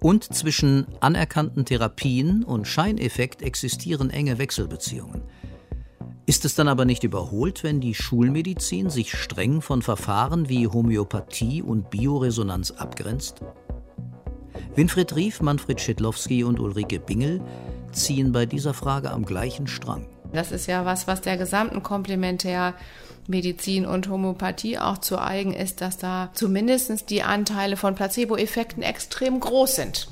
Und 0.00 0.32
zwischen 0.32 0.86
anerkannten 1.00 1.64
Therapien 1.64 2.44
und 2.44 2.68
Scheineffekt 2.68 3.42
existieren 3.42 4.10
enge 4.10 4.38
Wechselbeziehungen. 4.38 5.22
Ist 6.26 6.44
es 6.44 6.54
dann 6.54 6.68
aber 6.68 6.84
nicht 6.84 7.04
überholt, 7.04 7.64
wenn 7.64 7.80
die 7.80 7.94
Schulmedizin 7.94 8.90
sich 8.90 9.14
streng 9.14 9.62
von 9.62 9.82
Verfahren 9.82 10.48
wie 10.48 10.68
Homöopathie 10.68 11.62
und 11.62 11.90
Bioresonanz 11.90 12.70
abgrenzt? 12.70 13.40
Winfried 14.74 15.16
Rief, 15.16 15.40
Manfred 15.40 15.80
Schidlowski 15.80 16.44
und 16.44 16.60
Ulrike 16.60 17.00
Bingel 17.00 17.40
ziehen 17.92 18.30
bei 18.30 18.46
dieser 18.46 18.74
Frage 18.74 19.10
am 19.10 19.24
gleichen 19.24 19.66
Strang. 19.66 20.06
Das 20.32 20.52
ist 20.52 20.66
ja 20.66 20.84
was, 20.84 21.06
was 21.06 21.22
der 21.22 21.38
gesamten 21.38 21.82
Komplementärmedizin 23.28 23.86
und 23.86 24.08
Homöopathie 24.08 24.78
auch 24.78 24.98
zu 24.98 25.18
eigen 25.18 25.52
ist, 25.52 25.80
dass 25.80 25.98
da 25.98 26.30
zumindest 26.34 27.10
die 27.10 27.22
Anteile 27.22 27.76
von 27.76 27.94
Placebo-Effekten 27.94 28.82
extrem 28.82 29.38
groß 29.38 29.76
sind. 29.76 30.08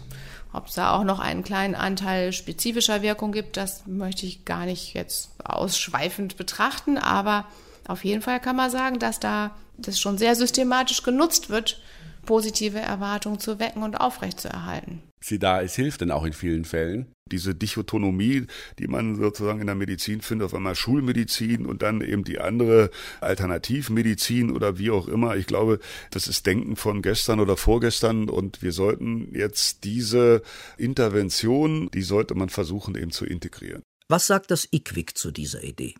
Ob 0.52 0.68
es 0.68 0.74
da 0.74 0.94
auch 0.94 1.04
noch 1.04 1.18
einen 1.18 1.42
kleinen 1.42 1.74
Anteil 1.74 2.32
spezifischer 2.32 3.02
Wirkung 3.02 3.32
gibt, 3.32 3.56
das 3.56 3.86
möchte 3.86 4.26
ich 4.26 4.44
gar 4.44 4.66
nicht 4.66 4.94
jetzt 4.94 5.30
ausschweifend 5.44 6.36
betrachten, 6.36 6.98
aber 6.98 7.46
auf 7.88 8.04
jeden 8.04 8.22
Fall 8.22 8.40
kann 8.40 8.56
man 8.56 8.70
sagen, 8.70 8.98
dass 8.98 9.20
da 9.20 9.56
das 9.78 10.00
schon 10.00 10.18
sehr 10.18 10.34
systematisch 10.34 11.02
genutzt 11.02 11.50
wird, 11.50 11.80
positive 12.24 12.78
Erwartungen 12.78 13.38
zu 13.38 13.58
wecken 13.58 13.82
und 13.82 13.96
aufrechtzuerhalten. 13.96 15.02
Sie 15.20 15.38
da, 15.38 15.62
es 15.62 15.74
hilft 15.74 16.00
dann 16.00 16.10
auch 16.10 16.24
in 16.24 16.32
vielen 16.32 16.64
Fällen 16.64 17.06
diese 17.30 17.54
Dichotomie, 17.54 18.46
die 18.78 18.86
man 18.86 19.16
sozusagen 19.16 19.60
in 19.60 19.66
der 19.66 19.74
Medizin 19.74 20.20
findet, 20.20 20.46
auf 20.46 20.54
einmal 20.54 20.74
Schulmedizin 20.74 21.66
und 21.66 21.82
dann 21.82 22.00
eben 22.00 22.24
die 22.24 22.38
andere 22.38 22.90
Alternativmedizin 23.20 24.50
oder 24.50 24.78
wie 24.78 24.90
auch 24.90 25.08
immer. 25.08 25.36
Ich 25.36 25.46
glaube, 25.46 25.80
das 26.10 26.28
ist 26.28 26.46
Denken 26.46 26.76
von 26.76 27.02
gestern 27.02 27.40
oder 27.40 27.56
vorgestern 27.56 28.28
und 28.28 28.62
wir 28.62 28.72
sollten 28.72 29.34
jetzt 29.34 29.84
diese 29.84 30.42
Intervention, 30.78 31.90
die 31.92 32.02
sollte 32.02 32.34
man 32.34 32.48
versuchen 32.48 32.96
eben 32.96 33.10
zu 33.10 33.24
integrieren. 33.24 33.82
Was 34.08 34.26
sagt 34.26 34.50
das 34.50 34.68
IQWIC 34.72 35.18
zu 35.18 35.32
dieser 35.32 35.64
Idee? 35.64 35.94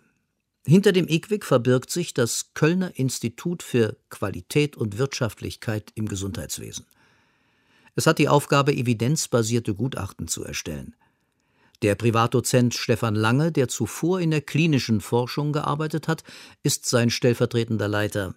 Hinter 0.64 0.92
dem 0.92 1.08
IQWIC 1.08 1.44
verbirgt 1.44 1.90
sich 1.90 2.14
das 2.14 2.52
Kölner 2.54 2.92
Institut 2.96 3.62
für 3.62 3.96
Qualität 4.10 4.76
und 4.76 4.98
Wirtschaftlichkeit 4.98 5.92
im 5.94 6.06
Gesundheitswesen. 6.06 6.86
Es 7.94 8.06
hat 8.06 8.18
die 8.18 8.28
Aufgabe, 8.28 8.72
evidenzbasierte 8.72 9.74
Gutachten 9.74 10.28
zu 10.28 10.44
erstellen. 10.44 10.94
Der 11.82 11.94
Privatdozent 11.94 12.74
Stefan 12.74 13.14
Lange, 13.14 13.52
der 13.52 13.68
zuvor 13.68 14.20
in 14.20 14.30
der 14.30 14.40
klinischen 14.40 15.00
Forschung 15.00 15.52
gearbeitet 15.52 16.08
hat, 16.08 16.24
ist 16.62 16.86
sein 16.86 17.10
stellvertretender 17.10 17.88
Leiter. 17.88 18.34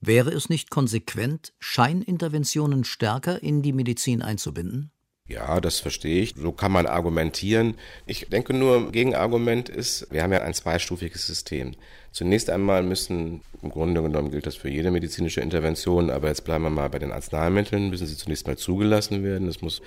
Wäre 0.00 0.30
es 0.30 0.48
nicht 0.48 0.70
konsequent, 0.70 1.54
Scheininterventionen 1.58 2.84
stärker 2.84 3.42
in 3.42 3.62
die 3.62 3.72
Medizin 3.72 4.22
einzubinden? 4.22 4.90
Ja, 5.26 5.58
das 5.60 5.80
verstehe 5.80 6.20
ich. 6.20 6.34
So 6.36 6.52
kann 6.52 6.70
man 6.70 6.86
argumentieren. 6.86 7.76
Ich 8.04 8.28
denke 8.28 8.52
nur, 8.52 8.92
Gegenargument 8.92 9.70
ist, 9.70 10.06
wir 10.10 10.22
haben 10.22 10.32
ja 10.32 10.42
ein 10.42 10.52
zweistufiges 10.52 11.26
System. 11.26 11.74
Zunächst 12.12 12.50
einmal 12.50 12.82
müssen, 12.82 13.40
im 13.62 13.70
Grunde 13.70 14.02
genommen 14.02 14.30
gilt 14.30 14.46
das 14.46 14.56
für 14.56 14.68
jede 14.68 14.90
medizinische 14.90 15.40
Intervention, 15.40 16.10
aber 16.10 16.28
jetzt 16.28 16.44
bleiben 16.44 16.64
wir 16.64 16.70
mal 16.70 16.90
bei 16.90 16.98
den 16.98 17.10
Arzneimitteln, 17.10 17.88
müssen 17.88 18.06
sie 18.06 18.18
zunächst 18.18 18.46
mal 18.46 18.58
zugelassen 18.58 19.24
werden. 19.24 19.48
Es 19.48 19.62
muss 19.62 19.80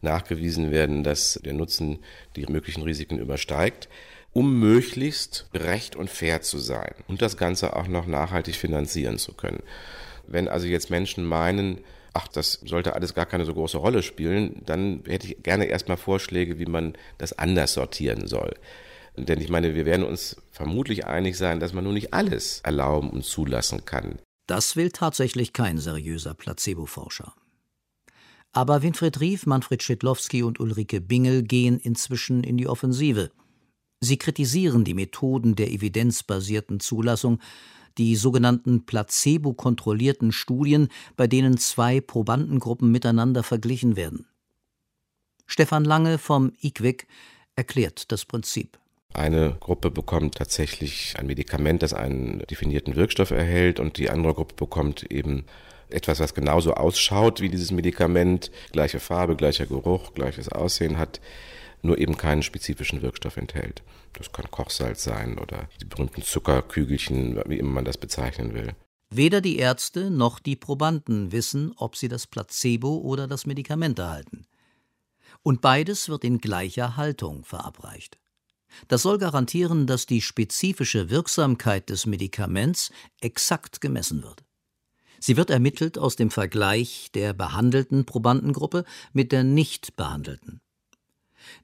nachgewiesen 0.00 0.70
werden, 0.70 1.04
dass 1.04 1.38
der 1.44 1.52
Nutzen 1.52 1.98
die 2.36 2.46
möglichen 2.46 2.82
Risiken 2.82 3.18
übersteigt 3.18 3.88
um 4.32 4.60
möglichst 4.60 5.48
gerecht 5.52 5.96
und 5.96 6.08
fair 6.08 6.40
zu 6.40 6.58
sein 6.58 6.94
und 7.08 7.20
das 7.20 7.36
Ganze 7.36 7.74
auch 7.74 7.88
noch 7.88 8.06
nachhaltig 8.06 8.54
finanzieren 8.54 9.18
zu 9.18 9.32
können. 9.32 9.62
Wenn 10.26 10.48
also 10.48 10.66
jetzt 10.66 10.90
Menschen 10.90 11.24
meinen, 11.24 11.78
ach, 12.12 12.28
das 12.28 12.60
sollte 12.64 12.94
alles 12.94 13.14
gar 13.14 13.26
keine 13.26 13.44
so 13.44 13.54
große 13.54 13.78
Rolle 13.78 14.02
spielen, 14.02 14.62
dann 14.66 15.02
hätte 15.06 15.28
ich 15.28 15.42
gerne 15.42 15.66
erstmal 15.66 15.96
Vorschläge, 15.96 16.58
wie 16.58 16.66
man 16.66 16.94
das 17.18 17.32
anders 17.32 17.74
sortieren 17.74 18.26
soll. 18.26 18.54
Denn 19.16 19.40
ich 19.40 19.48
meine, 19.48 19.74
wir 19.74 19.86
werden 19.86 20.04
uns 20.04 20.36
vermutlich 20.52 21.06
einig 21.06 21.36
sein, 21.36 21.60
dass 21.60 21.72
man 21.72 21.84
nur 21.84 21.92
nicht 21.92 22.14
alles 22.14 22.60
erlauben 22.60 23.10
und 23.10 23.24
zulassen 23.24 23.84
kann. 23.84 24.18
Das 24.46 24.76
will 24.76 24.90
tatsächlich 24.90 25.52
kein 25.52 25.78
seriöser 25.78 26.34
Placebo-Forscher. 26.34 27.34
Aber 28.52 28.82
Winfried 28.82 29.20
Rief, 29.20 29.46
Manfred 29.46 29.82
Schidlowski 29.82 30.42
und 30.42 30.58
Ulrike 30.58 31.00
Bingel 31.00 31.42
gehen 31.42 31.78
inzwischen 31.78 32.42
in 32.42 32.56
die 32.56 32.66
Offensive. 32.66 33.30
Sie 34.00 34.16
kritisieren 34.16 34.82
die 34.82 34.94
Methoden 34.94 35.54
der 35.54 35.70
evidenzbasierten 35.70 36.80
Zulassung, 36.80 37.38
die 37.98 38.16
sogenannten 38.16 38.86
placebo-kontrollierten 38.86 40.32
Studien, 40.32 40.88
bei 41.16 41.26
denen 41.26 41.58
zwei 41.58 42.00
Probandengruppen 42.00 42.90
miteinander 42.90 43.42
verglichen 43.42 43.96
werden. 43.96 44.26
Stefan 45.46 45.84
Lange 45.84 46.18
vom 46.18 46.52
IQWIC 46.60 47.06
erklärt 47.56 48.12
das 48.12 48.24
Prinzip. 48.24 48.78
Eine 49.12 49.56
Gruppe 49.58 49.90
bekommt 49.90 50.36
tatsächlich 50.36 51.14
ein 51.18 51.26
Medikament, 51.26 51.82
das 51.82 51.92
einen 51.92 52.38
definierten 52.48 52.94
Wirkstoff 52.94 53.32
erhält 53.32 53.80
und 53.80 53.98
die 53.98 54.08
andere 54.08 54.34
Gruppe 54.34 54.54
bekommt 54.54 55.10
eben 55.10 55.44
etwas, 55.88 56.20
was 56.20 56.34
genauso 56.34 56.74
ausschaut 56.74 57.40
wie 57.40 57.48
dieses 57.48 57.72
Medikament, 57.72 58.52
gleiche 58.70 59.00
Farbe, 59.00 59.34
gleicher 59.34 59.66
Geruch, 59.66 60.14
gleiches 60.14 60.48
Aussehen 60.48 60.98
hat, 60.98 61.20
nur 61.82 61.98
eben 61.98 62.16
keinen 62.16 62.42
spezifischen 62.42 63.02
Wirkstoff 63.02 63.36
enthält. 63.36 63.82
Das 64.12 64.32
kann 64.32 64.50
Kochsalz 64.50 65.04
sein 65.04 65.38
oder 65.38 65.68
die 65.80 65.84
berühmten 65.84 66.22
Zuckerkügelchen, 66.22 67.40
wie 67.46 67.58
immer 67.58 67.70
man 67.70 67.84
das 67.84 67.98
bezeichnen 67.98 68.54
will. 68.54 68.74
Weder 69.10 69.40
die 69.40 69.56
Ärzte 69.56 70.10
noch 70.10 70.38
die 70.38 70.56
Probanden 70.56 71.32
wissen, 71.32 71.72
ob 71.76 71.96
sie 71.96 72.08
das 72.08 72.26
Placebo 72.26 72.98
oder 72.98 73.26
das 73.26 73.44
Medikament 73.44 73.98
erhalten. 73.98 74.46
Und 75.42 75.60
beides 75.60 76.08
wird 76.08 76.24
in 76.24 76.38
gleicher 76.38 76.96
Haltung 76.96 77.44
verabreicht. 77.44 78.18
Das 78.86 79.02
soll 79.02 79.18
garantieren, 79.18 79.86
dass 79.86 80.06
die 80.06 80.20
spezifische 80.20 81.10
Wirksamkeit 81.10 81.90
des 81.90 82.06
Medikaments 82.06 82.92
exakt 83.20 83.80
gemessen 83.80 84.22
wird. 84.22 84.44
Sie 85.18 85.36
wird 85.36 85.50
ermittelt 85.50 85.98
aus 85.98 86.16
dem 86.16 86.30
Vergleich 86.30 87.10
der 87.12 87.32
behandelten 87.32 88.06
Probandengruppe 88.06 88.84
mit 89.12 89.32
der 89.32 89.44
nicht 89.44 89.96
behandelten. 89.96 90.60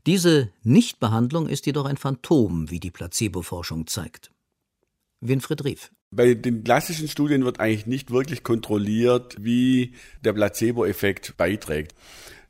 Diese 0.06 0.50
Nichtbehandlung 0.62 1.48
ist 1.48 1.66
jedoch 1.66 1.84
ein 1.84 1.96
Phantom, 1.96 2.70
wie 2.70 2.80
die 2.80 2.90
Placebo-Forschung 2.90 3.86
zeigt. 3.86 4.30
Winfried 5.20 5.64
Rief. 5.64 5.90
Bei 6.10 6.34
den 6.34 6.62
klassischen 6.62 7.08
Studien 7.08 7.44
wird 7.44 7.60
eigentlich 7.60 7.86
nicht 7.86 8.10
wirklich 8.10 8.42
kontrolliert, 8.42 9.36
wie 9.40 9.94
der 10.22 10.32
Placebo-Effekt 10.32 11.36
beiträgt. 11.36 11.94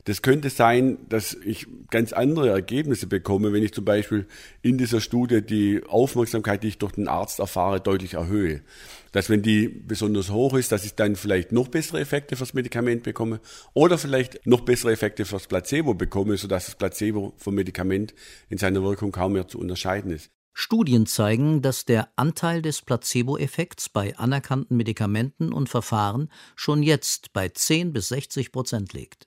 Das 0.06 0.22
könnte 0.22 0.50
sein, 0.50 0.98
dass 1.08 1.34
ich 1.34 1.66
ganz 1.90 2.12
andere 2.12 2.48
Ergebnisse 2.50 3.08
bekomme, 3.08 3.52
wenn 3.52 3.64
ich 3.64 3.75
zum 3.75 3.84
Beispiel 3.84 4.26
in 4.62 4.78
dieser 4.78 5.00
Studie 5.00 5.42
die 5.42 5.82
Aufmerksamkeit, 5.84 6.62
die 6.62 6.68
ich 6.68 6.78
durch 6.78 6.92
den 6.92 7.08
Arzt 7.08 7.40
erfahre, 7.40 7.80
deutlich 7.80 8.14
erhöhe. 8.14 8.62
Dass 9.10 9.30
wenn 9.30 9.42
die 9.42 9.66
besonders 9.68 10.30
hoch 10.30 10.54
ist, 10.54 10.70
dass 10.70 10.84
ich 10.84 10.94
dann 10.94 11.16
vielleicht 11.16 11.50
noch 11.50 11.66
bessere 11.66 11.98
Effekte 11.98 12.36
fürs 12.36 12.54
Medikament 12.54 13.02
bekomme 13.02 13.40
oder 13.75 13.98
vielleicht 13.98 14.46
noch 14.46 14.60
bessere 14.60 14.92
Effekte 14.92 15.25
fürs 15.25 15.48
Placebo 15.48 15.94
bekomme, 15.94 16.36
sodass 16.36 16.66
das 16.66 16.76
Placebo 16.76 17.34
vom 17.36 17.56
Medikament 17.56 18.14
in 18.48 18.58
seiner 18.58 18.84
Wirkung 18.84 19.10
kaum 19.10 19.32
mehr 19.32 19.48
zu 19.48 19.58
unterscheiden 19.58 20.12
ist. 20.12 20.30
Studien 20.54 21.06
zeigen, 21.06 21.62
dass 21.62 21.84
der 21.84 22.10
Anteil 22.14 22.62
des 22.62 22.80
Placebo-Effekts 22.80 23.88
bei 23.88 24.16
anerkannten 24.16 24.76
Medikamenten 24.76 25.52
und 25.52 25.68
Verfahren 25.68 26.30
schon 26.54 26.84
jetzt 26.84 27.32
bei 27.32 27.48
10 27.48 27.92
bis 27.92 28.08
60 28.10 28.52
Prozent 28.52 28.92
liegt. 28.92 29.26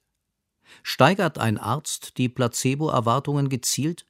Steigert 0.83 1.38
ein 1.38 1.57
Arzt 1.57 2.17
die 2.17 2.29
Placebo-Erwartungen 2.29 3.49
gezielt, 3.49 4.05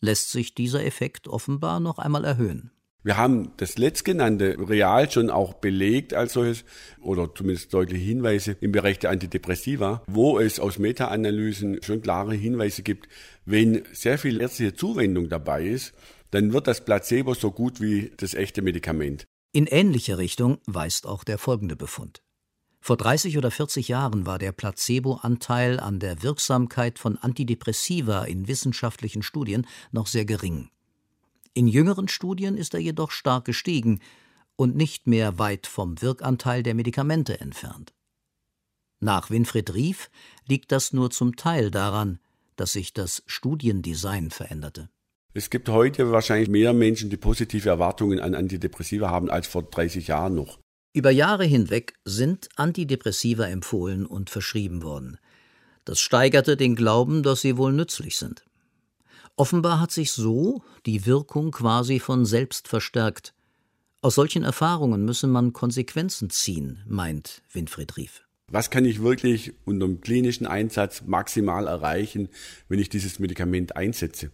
lässt 0.00 0.30
sich 0.30 0.54
dieser 0.54 0.84
Effekt 0.84 1.28
offenbar 1.28 1.80
noch 1.80 1.98
einmal 1.98 2.24
erhöhen. 2.24 2.70
Wir 3.06 3.16
haben 3.16 3.52
das 3.58 3.78
letztgenannte 3.78 4.56
real 4.68 5.08
schon 5.08 5.30
auch 5.30 5.54
belegt 5.54 6.12
als 6.12 6.32
solches 6.32 6.64
oder 7.00 7.32
zumindest 7.32 7.72
deutliche 7.72 8.02
Hinweise 8.02 8.56
im 8.60 8.72
Bereich 8.72 8.98
der 8.98 9.10
Antidepressiva, 9.10 10.02
wo 10.08 10.40
es 10.40 10.58
aus 10.58 10.80
Meta-Analysen 10.80 11.84
schon 11.84 12.02
klare 12.02 12.34
Hinweise 12.34 12.82
gibt, 12.82 13.08
wenn 13.44 13.84
sehr 13.92 14.18
viel 14.18 14.40
ärztliche 14.40 14.74
Zuwendung 14.74 15.28
dabei 15.28 15.66
ist, 15.66 15.94
dann 16.32 16.52
wird 16.52 16.66
das 16.66 16.84
Placebo 16.84 17.34
so 17.34 17.52
gut 17.52 17.80
wie 17.80 18.10
das 18.16 18.34
echte 18.34 18.60
Medikament. 18.60 19.24
In 19.52 19.68
ähnliche 19.68 20.18
Richtung 20.18 20.58
weist 20.66 21.06
auch 21.06 21.22
der 21.22 21.38
folgende 21.38 21.76
Befund. 21.76 22.25
Vor 22.86 22.96
30 22.96 23.36
oder 23.36 23.50
40 23.50 23.88
Jahren 23.88 24.26
war 24.26 24.38
der 24.38 24.52
Placebo-Anteil 24.52 25.80
an 25.80 25.98
der 25.98 26.22
Wirksamkeit 26.22 27.00
von 27.00 27.18
Antidepressiva 27.18 28.22
in 28.26 28.46
wissenschaftlichen 28.46 29.24
Studien 29.24 29.66
noch 29.90 30.06
sehr 30.06 30.24
gering. 30.24 30.70
In 31.52 31.66
jüngeren 31.66 32.06
Studien 32.06 32.56
ist 32.56 32.74
er 32.74 32.80
jedoch 32.80 33.10
stark 33.10 33.44
gestiegen 33.44 33.98
und 34.54 34.76
nicht 34.76 35.08
mehr 35.08 35.36
weit 35.40 35.66
vom 35.66 36.00
Wirkanteil 36.00 36.62
der 36.62 36.76
Medikamente 36.76 37.40
entfernt. 37.40 37.92
Nach 39.00 39.30
Winfried 39.30 39.74
Rief 39.74 40.08
liegt 40.46 40.70
das 40.70 40.92
nur 40.92 41.10
zum 41.10 41.34
Teil 41.34 41.72
daran, 41.72 42.20
dass 42.54 42.74
sich 42.74 42.92
das 42.92 43.24
Studiendesign 43.26 44.30
veränderte. 44.30 44.90
Es 45.34 45.50
gibt 45.50 45.68
heute 45.70 46.12
wahrscheinlich 46.12 46.48
mehr 46.48 46.72
Menschen, 46.72 47.10
die 47.10 47.16
positive 47.16 47.68
Erwartungen 47.68 48.20
an 48.20 48.36
Antidepressiva 48.36 49.10
haben 49.10 49.28
als 49.28 49.48
vor 49.48 49.64
30 49.64 50.06
Jahren 50.06 50.36
noch. 50.36 50.60
Über 50.96 51.10
Jahre 51.10 51.44
hinweg 51.44 51.92
sind 52.06 52.48
Antidepressiva 52.56 53.44
empfohlen 53.44 54.06
und 54.06 54.30
verschrieben 54.30 54.82
worden. 54.82 55.18
Das 55.84 56.00
steigerte 56.00 56.56
den 56.56 56.74
Glauben, 56.74 57.22
dass 57.22 57.42
sie 57.42 57.58
wohl 57.58 57.74
nützlich 57.74 58.16
sind. 58.16 58.46
Offenbar 59.36 59.78
hat 59.78 59.92
sich 59.92 60.10
so 60.12 60.62
die 60.86 61.04
Wirkung 61.04 61.50
quasi 61.50 62.00
von 62.00 62.24
selbst 62.24 62.66
verstärkt. 62.66 63.34
Aus 64.00 64.14
solchen 64.14 64.42
Erfahrungen 64.42 65.04
müsse 65.04 65.26
man 65.26 65.52
Konsequenzen 65.52 66.30
ziehen, 66.30 66.82
meint 66.88 67.42
Winfried 67.52 67.98
Rief. 67.98 68.24
Was 68.48 68.70
kann 68.70 68.86
ich 68.86 69.02
wirklich 69.02 69.52
unter 69.66 69.84
dem 69.84 70.00
klinischen 70.00 70.46
Einsatz 70.46 71.02
maximal 71.04 71.66
erreichen, 71.66 72.30
wenn 72.70 72.78
ich 72.78 72.88
dieses 72.88 73.18
Medikament 73.18 73.76
einsetze? 73.76 74.30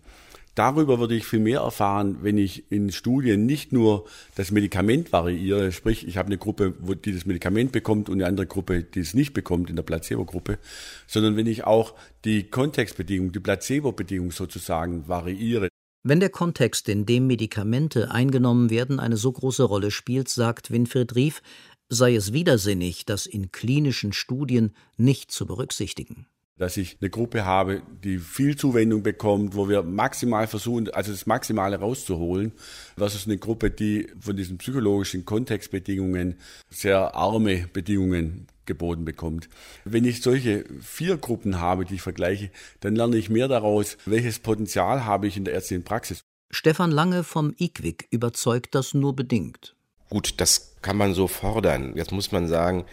Darüber 0.54 0.98
würde 0.98 1.14
ich 1.14 1.24
viel 1.24 1.38
mehr 1.38 1.60
erfahren, 1.60 2.18
wenn 2.20 2.36
ich 2.36 2.70
in 2.70 2.92
Studien 2.92 3.46
nicht 3.46 3.72
nur 3.72 4.04
das 4.34 4.50
Medikament 4.50 5.10
variiere, 5.10 5.72
sprich 5.72 6.06
ich 6.06 6.18
habe 6.18 6.26
eine 6.26 6.36
Gruppe, 6.36 6.74
die 7.04 7.12
das 7.12 7.24
Medikament 7.24 7.72
bekommt 7.72 8.10
und 8.10 8.16
eine 8.16 8.26
andere 8.26 8.46
Gruppe, 8.46 8.82
die 8.82 9.00
es 9.00 9.14
nicht 9.14 9.32
bekommt 9.32 9.70
in 9.70 9.76
der 9.76 9.82
Placebo-Gruppe, 9.82 10.58
sondern 11.06 11.36
wenn 11.36 11.46
ich 11.46 11.64
auch 11.64 11.94
die 12.26 12.44
Kontextbedingungen, 12.44 13.32
die 13.32 13.40
Placebo-Bedingungen 13.40 14.30
sozusagen 14.30 15.08
variiere. 15.08 15.68
Wenn 16.04 16.20
der 16.20 16.30
Kontext, 16.30 16.88
in 16.88 17.06
dem 17.06 17.28
Medikamente 17.28 18.10
eingenommen 18.10 18.68
werden, 18.68 19.00
eine 19.00 19.16
so 19.16 19.32
große 19.32 19.62
Rolle 19.62 19.90
spielt, 19.90 20.28
sagt 20.28 20.70
Winfried 20.70 21.14
Rief, 21.14 21.40
sei 21.88 22.14
es 22.14 22.34
widersinnig, 22.34 23.06
das 23.06 23.24
in 23.24 23.52
klinischen 23.52 24.12
Studien 24.12 24.74
nicht 24.98 25.30
zu 25.30 25.46
berücksichtigen 25.46 26.26
dass 26.58 26.76
ich 26.76 26.98
eine 27.00 27.10
Gruppe 27.10 27.44
habe, 27.44 27.82
die 28.04 28.18
viel 28.18 28.56
Zuwendung 28.56 29.02
bekommt, 29.02 29.54
wo 29.54 29.68
wir 29.68 29.82
maximal 29.82 30.46
versuchen, 30.46 30.90
also 30.90 31.10
das 31.10 31.26
Maximale 31.26 31.76
rauszuholen, 31.76 32.52
versus 32.96 33.26
eine 33.26 33.38
Gruppe, 33.38 33.70
die 33.70 34.08
von 34.20 34.36
diesen 34.36 34.58
psychologischen 34.58 35.24
Kontextbedingungen 35.24 36.36
sehr 36.70 37.14
arme 37.14 37.66
Bedingungen 37.72 38.46
geboten 38.66 39.04
bekommt. 39.04 39.48
Wenn 39.84 40.04
ich 40.04 40.22
solche 40.22 40.64
vier 40.80 41.16
Gruppen 41.16 41.58
habe, 41.58 41.84
die 41.84 41.96
ich 41.96 42.02
vergleiche, 42.02 42.50
dann 42.80 42.94
lerne 42.94 43.16
ich 43.16 43.28
mehr 43.28 43.48
daraus, 43.48 43.96
welches 44.04 44.38
Potenzial 44.38 45.04
habe 45.04 45.26
ich 45.26 45.36
in 45.36 45.44
der 45.44 45.54
ärztlichen 45.54 45.84
Praxis. 45.84 46.22
Stefan 46.50 46.90
Lange 46.90 47.24
vom 47.24 47.54
IQWIC 47.58 48.08
überzeugt 48.10 48.74
das 48.74 48.94
nur 48.94 49.16
bedingt. 49.16 49.74
Gut, 50.10 50.34
das 50.36 50.76
kann 50.82 50.98
man 50.98 51.14
so 51.14 51.26
fordern. 51.26 51.96
Jetzt 51.96 52.12
muss 52.12 52.30
man 52.30 52.46
sagen, 52.46 52.84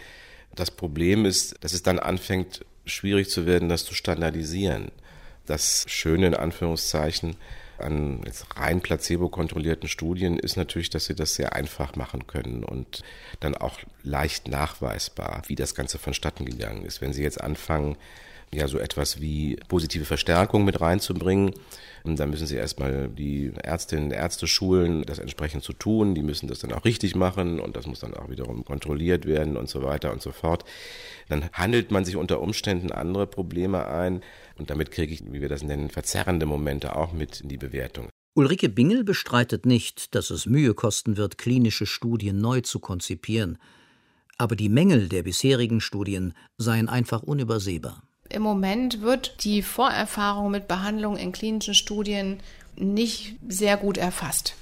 das 0.55 0.71
Problem 0.71 1.25
ist, 1.25 1.55
dass 1.61 1.73
es 1.73 1.83
dann 1.83 1.99
anfängt, 1.99 2.65
schwierig 2.89 3.29
zu 3.29 3.45
werden, 3.45 3.69
das 3.69 3.85
zu 3.85 3.93
standardisieren. 3.93 4.91
Das 5.45 5.85
Schöne 5.87 6.27
in 6.27 6.35
Anführungszeichen 6.35 7.35
an 7.77 8.21
rein 8.55 8.81
placebo-kontrollierten 8.81 9.87
Studien 9.87 10.37
ist 10.37 10.57
natürlich, 10.57 10.89
dass 10.89 11.05
sie 11.05 11.15
das 11.15 11.35
sehr 11.35 11.53
einfach 11.53 11.95
machen 11.95 12.27
können 12.27 12.63
und 12.63 13.03
dann 13.39 13.55
auch 13.55 13.79
leicht 14.03 14.47
nachweisbar, 14.47 15.43
wie 15.47 15.55
das 15.55 15.75
Ganze 15.75 15.97
vonstatten 15.97 16.45
gegangen 16.45 16.85
ist. 16.85 17.01
Wenn 17.01 17.13
Sie 17.13 17.23
jetzt 17.23 17.41
anfangen, 17.41 17.95
ja 18.53 18.67
so 18.67 18.77
etwas 18.79 19.21
wie 19.21 19.57
positive 19.67 20.05
Verstärkung 20.05 20.65
mit 20.65 20.81
reinzubringen. 20.81 21.53
Dann 22.03 22.29
müssen 22.29 22.47
sie 22.47 22.55
erstmal 22.55 23.09
die 23.09 23.51
Ärztinnen 23.61 24.05
und 24.05 24.11
Ärzte 24.11 24.47
schulen, 24.47 25.03
das 25.03 25.19
entsprechend 25.19 25.63
zu 25.63 25.73
tun. 25.73 26.15
Die 26.15 26.23
müssen 26.23 26.47
das 26.47 26.59
dann 26.59 26.71
auch 26.71 26.85
richtig 26.85 27.15
machen 27.15 27.59
und 27.59 27.75
das 27.75 27.87
muss 27.87 27.99
dann 27.99 28.13
auch 28.13 28.29
wiederum 28.29 28.63
kontrolliert 28.63 29.25
werden 29.25 29.57
und 29.57 29.69
so 29.69 29.83
weiter 29.83 30.11
und 30.11 30.21
so 30.21 30.31
fort. 30.31 30.63
Dann 31.27 31.49
handelt 31.51 31.91
man 31.91 32.05
sich 32.05 32.15
unter 32.15 32.41
Umständen 32.41 32.91
andere 32.91 33.27
Probleme 33.27 33.87
ein 33.87 34.21
und 34.57 34.69
damit 34.69 34.91
kriege 34.91 35.13
ich, 35.13 35.23
wie 35.31 35.41
wir 35.41 35.49
das 35.49 35.63
nennen, 35.63 35.89
verzerrende 35.89 36.45
Momente 36.45 36.95
auch 36.95 37.13
mit 37.13 37.41
in 37.41 37.49
die 37.49 37.57
Bewertung. 37.57 38.09
Ulrike 38.35 38.69
Bingel 38.69 39.03
bestreitet 39.03 39.65
nicht, 39.65 40.15
dass 40.15 40.29
es 40.29 40.45
Mühe 40.45 40.73
kosten 40.73 41.17
wird, 41.17 41.37
klinische 41.37 41.85
Studien 41.85 42.39
neu 42.39 42.61
zu 42.61 42.79
konzipieren. 42.79 43.57
Aber 44.37 44.55
die 44.55 44.69
Mängel 44.69 45.09
der 45.09 45.23
bisherigen 45.23 45.81
Studien 45.81 46.33
seien 46.57 46.87
einfach 46.87 47.21
unübersehbar. 47.23 48.03
Im 48.29 48.43
Moment 48.43 49.01
wird 49.01 49.43
die 49.43 49.61
Vorerfahrung 49.61 50.51
mit 50.51 50.67
Behandlung 50.67 51.17
in 51.17 51.31
klinischen 51.31 51.73
Studien 51.73 52.39
nicht 52.75 53.35
sehr 53.47 53.75
gut 53.75 53.97
erfasst. 53.97 54.55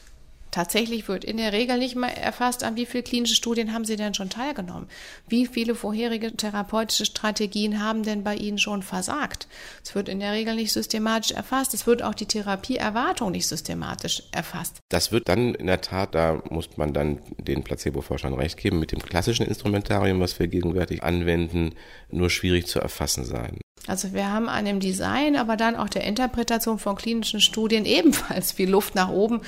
Tatsächlich 0.51 1.07
wird 1.07 1.25
in 1.25 1.37
der 1.37 1.51
Regel 1.51 1.77
nicht 1.77 1.95
mal 1.95 2.07
erfasst, 2.07 2.63
an 2.63 2.75
wie 2.75 2.85
viele 2.85 3.03
klinische 3.03 3.35
Studien 3.35 3.73
haben 3.73 3.85
Sie 3.85 3.95
denn 3.95 4.13
schon 4.13 4.29
teilgenommen? 4.29 4.87
Wie 5.27 5.45
viele 5.45 5.75
vorherige 5.75 6.35
therapeutische 6.35 7.05
Strategien 7.05 7.83
haben 7.83 8.03
denn 8.03 8.23
bei 8.23 8.35
Ihnen 8.35 8.57
schon 8.57 8.81
versagt? 8.81 9.47
Es 9.83 9.93
wird 9.93 10.09
in 10.09 10.19
der 10.19 10.31
Regel 10.31 10.55
nicht 10.55 10.71
systematisch 10.71 11.31
erfasst. 11.31 11.73
Es 11.73 11.85
wird 11.85 12.01
auch 12.01 12.15
die 12.15 12.25
Therapieerwartung 12.25 13.31
nicht 13.31 13.47
systematisch 13.47 14.23
erfasst. 14.31 14.77
Das 14.89 15.11
wird 15.11 15.27
dann 15.29 15.53
in 15.55 15.67
der 15.67 15.81
Tat, 15.81 16.15
da 16.15 16.41
muss 16.49 16.77
man 16.77 16.93
dann 16.93 17.19
den 17.37 17.63
Placebo-Forschern 17.63 18.33
recht 18.33 18.57
geben, 18.57 18.79
mit 18.79 18.91
dem 18.91 19.01
klassischen 19.01 19.45
Instrumentarium, 19.45 20.19
was 20.19 20.39
wir 20.39 20.47
gegenwärtig 20.47 21.03
anwenden, 21.03 21.75
nur 22.09 22.29
schwierig 22.29 22.67
zu 22.67 22.79
erfassen 22.79 23.25
sein. 23.25 23.59
Also 23.87 24.13
wir 24.13 24.31
haben 24.31 24.49
an 24.49 24.65
dem 24.65 24.79
Design, 24.79 25.37
aber 25.37 25.55
dann 25.55 25.75
auch 25.75 25.87
der 25.87 26.03
Interpretation 26.03 26.77
von 26.77 26.95
klinischen 26.95 27.39
Studien 27.39 27.85
ebenfalls 27.85 28.51
viel 28.51 28.69
Luft 28.69 28.95
nach 28.95 29.09
oben, 29.09 29.41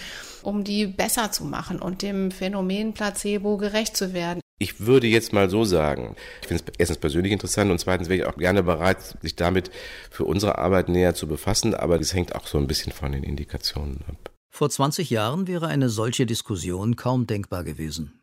um 0.43 0.63
die 0.63 0.88
besser 0.89 1.31
zu 1.31 1.45
machen 1.45 1.79
und 1.79 2.01
dem 2.01 2.31
Phänomen 2.31 2.93
Placebo 2.93 3.57
gerecht 3.57 3.95
zu 3.95 4.13
werden. 4.13 4.41
Ich 4.61 4.81
würde 4.81 5.07
jetzt 5.07 5.31
mal 5.31 5.49
so 5.49 5.63
sagen, 5.63 6.15
ich 6.41 6.47
finde 6.47 6.63
es 6.67 6.73
erstens 6.77 6.97
persönlich 6.97 7.31
interessant 7.31 7.71
und 7.71 7.79
zweitens 7.79 8.09
wäre 8.09 8.19
ich 8.19 8.25
auch 8.25 8.37
gerne 8.37 8.61
bereit, 8.61 9.17
sich 9.21 9.35
damit 9.35 9.71
für 10.11 10.25
unsere 10.25 10.57
Arbeit 10.57 10.89
näher 10.89 11.15
zu 11.15 11.27
befassen, 11.27 11.73
aber 11.73 11.97
das 11.97 12.13
hängt 12.13 12.35
auch 12.35 12.45
so 12.45 12.57
ein 12.57 12.67
bisschen 12.67 12.91
von 12.91 13.13
den 13.13 13.23
Indikationen 13.23 14.03
ab. 14.09 14.31
Vor 14.49 14.69
20 14.69 15.09
Jahren 15.09 15.47
wäre 15.47 15.67
eine 15.67 15.89
solche 15.89 16.25
Diskussion 16.25 16.97
kaum 16.97 17.25
denkbar 17.25 17.63
gewesen. 17.63 18.19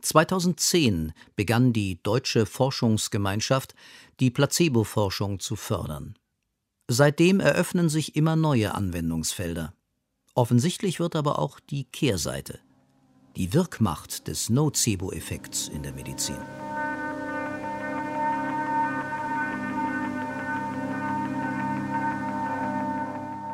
2010 0.00 1.12
begann 1.34 1.72
die 1.72 2.00
Deutsche 2.02 2.46
Forschungsgemeinschaft, 2.46 3.74
die 4.20 4.30
Placebo-Forschung 4.30 5.40
zu 5.40 5.56
fördern. 5.56 6.14
Seitdem 6.86 7.40
eröffnen 7.40 7.88
sich 7.88 8.14
immer 8.14 8.36
neue 8.36 8.74
Anwendungsfelder. 8.74 9.72
Offensichtlich 10.36 10.98
wird 10.98 11.14
aber 11.14 11.38
auch 11.38 11.60
die 11.60 11.84
Kehrseite, 11.84 12.58
die 13.36 13.54
Wirkmacht 13.54 14.26
des 14.26 14.50
Nocebo-Effekts 14.50 15.68
in 15.68 15.84
der 15.84 15.92
Medizin. 15.92 16.38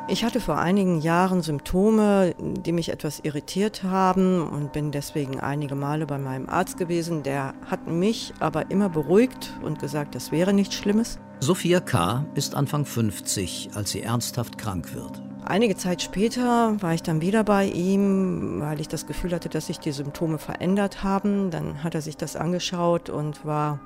Ich 0.09 0.25
hatte 0.25 0.41
vor 0.41 0.59
einigen 0.59 1.03
Jahren 1.03 1.43
Symptome, 1.43 2.35
die 2.41 2.73
mich 2.73 2.89
etwas 2.89 3.21
irritiert 3.21 3.83
haben 3.83 4.49
und 4.49 4.73
bin 4.73 4.91
deswegen 4.91 5.39
einige 5.39 5.75
Male 5.75 6.07
bei 6.07 6.19
meinem 6.19 6.49
Arzt 6.49 6.79
gewesen. 6.79 7.23
Der 7.23 7.55
hat 7.67 7.87
mich 7.87 8.33
aber 8.41 8.71
immer 8.71 8.89
beruhigt 8.89 9.53
und 9.63 9.79
gesagt, 9.79 10.15
das 10.15 10.33
wäre 10.33 10.55
nichts 10.55 10.75
Schlimmes. 10.75 11.19
Sophia 11.41 11.81
K. 11.81 12.25
ist 12.35 12.55
Anfang 12.55 12.87
50, 12.87 13.71
als 13.75 13.91
sie 13.91 14.01
ernsthaft 14.01 14.57
krank 14.57 14.95
wird. 14.95 15.23
Einige 15.45 15.77
Zeit 15.77 16.03
später 16.03 16.81
war 16.81 16.95
ich 16.95 17.03
dann 17.03 17.21
wieder 17.21 17.43
bei 17.45 17.67
ihm, 17.67 18.61
weil 18.61 18.81
ich 18.81 18.89
das 18.89 19.07
Gefühl 19.07 19.33
hatte, 19.33 19.49
dass 19.49 19.67
sich 19.67 19.79
die 19.79 19.93
Symptome 19.93 20.39
verändert 20.39 21.03
haben. 21.03 21.51
Dann 21.51 21.83
hat 21.83 21.95
er 21.95 22.03
sich 22.03 22.17
das 22.17 22.37
angeschaut 22.37 23.11
und 23.11 23.45
war 23.45 23.81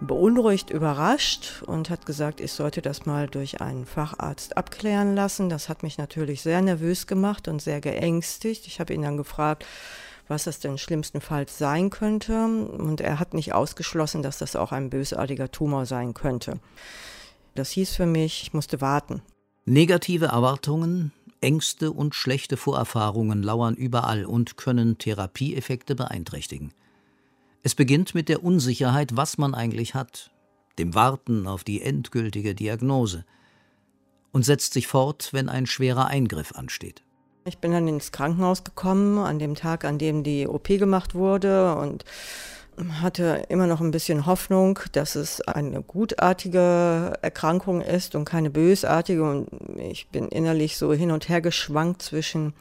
beunruhigt, 0.00 0.70
überrascht 0.70 1.62
und 1.66 1.90
hat 1.90 2.06
gesagt, 2.06 2.40
ich 2.40 2.52
sollte 2.52 2.82
das 2.82 3.06
mal 3.06 3.28
durch 3.28 3.60
einen 3.60 3.86
Facharzt 3.86 4.56
abklären 4.56 5.14
lassen. 5.14 5.48
Das 5.48 5.68
hat 5.68 5.82
mich 5.82 5.98
natürlich 5.98 6.42
sehr 6.42 6.60
nervös 6.60 7.06
gemacht 7.06 7.48
und 7.48 7.62
sehr 7.62 7.80
geängstigt. 7.80 8.66
Ich 8.66 8.78
habe 8.80 8.94
ihn 8.94 9.02
dann 9.02 9.16
gefragt, 9.16 9.64
was 10.28 10.44
das 10.44 10.60
denn 10.60 10.78
schlimmstenfalls 10.78 11.58
sein 11.58 11.90
könnte. 11.90 12.44
Und 12.44 13.00
er 13.00 13.18
hat 13.18 13.34
nicht 13.34 13.54
ausgeschlossen, 13.54 14.22
dass 14.22 14.38
das 14.38 14.56
auch 14.56 14.72
ein 14.72 14.90
bösartiger 14.90 15.50
Tumor 15.50 15.86
sein 15.86 16.14
könnte. 16.14 16.58
Das 17.54 17.70
hieß 17.70 17.94
für 17.94 18.06
mich, 18.06 18.42
ich 18.42 18.54
musste 18.54 18.80
warten. 18.80 19.22
Negative 19.64 20.26
Erwartungen, 20.26 21.12
Ängste 21.40 21.92
und 21.92 22.16
schlechte 22.16 22.56
Vorerfahrungen 22.56 23.44
lauern 23.44 23.76
überall 23.76 24.24
und 24.24 24.56
können 24.56 24.98
Therapieeffekte 24.98 25.94
beeinträchtigen. 25.94 26.72
Es 27.62 27.76
beginnt 27.76 28.12
mit 28.12 28.28
der 28.28 28.42
Unsicherheit, 28.42 29.16
was 29.16 29.38
man 29.38 29.54
eigentlich 29.54 29.94
hat, 29.94 30.32
dem 30.78 30.96
Warten 30.96 31.46
auf 31.46 31.62
die 31.62 31.80
endgültige 31.80 32.56
Diagnose 32.56 33.24
und 34.32 34.44
setzt 34.44 34.72
sich 34.72 34.88
fort, 34.88 35.28
wenn 35.30 35.48
ein 35.48 35.66
schwerer 35.66 36.08
Eingriff 36.08 36.52
ansteht. 36.56 37.04
Ich 37.44 37.58
bin 37.58 37.70
dann 37.70 37.86
ins 37.86 38.10
Krankenhaus 38.10 38.64
gekommen, 38.64 39.18
an 39.18 39.38
dem 39.38 39.54
Tag, 39.54 39.84
an 39.84 39.98
dem 39.98 40.24
die 40.24 40.48
OP 40.48 40.66
gemacht 40.66 41.14
wurde 41.14 41.76
und 41.76 42.04
hatte 43.00 43.44
immer 43.48 43.66
noch 43.66 43.80
ein 43.80 43.90
bisschen 43.90 44.26
Hoffnung, 44.26 44.78
dass 44.92 45.14
es 45.14 45.40
eine 45.42 45.82
gutartige 45.82 47.14
Erkrankung 47.22 47.80
ist 47.80 48.14
und 48.14 48.24
keine 48.24 48.50
bösartige. 48.50 49.22
Und 49.22 49.48
ich 49.78 50.08
bin 50.08 50.28
innerlich 50.28 50.76
so 50.76 50.92
hin 50.92 51.10
und 51.10 51.28
her 51.28 51.40
geschwankt 51.40 52.02
zwischen 52.02 52.54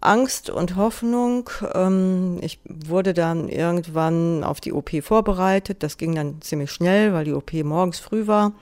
Angst 0.00 0.50
und 0.50 0.76
Hoffnung. 0.76 1.50
Ähm, 1.74 2.38
ich 2.40 2.60
wurde 2.64 3.14
dann 3.14 3.48
irgendwann 3.48 4.44
auf 4.44 4.60
die 4.60 4.72
OP 4.72 4.90
vorbereitet. 5.02 5.82
Das 5.82 5.98
ging 5.98 6.14
dann 6.14 6.40
ziemlich 6.40 6.70
schnell, 6.70 7.12
weil 7.12 7.24
die 7.24 7.34
OP 7.34 7.52
morgens 7.52 7.98
früh 7.98 8.26
war. 8.26 8.52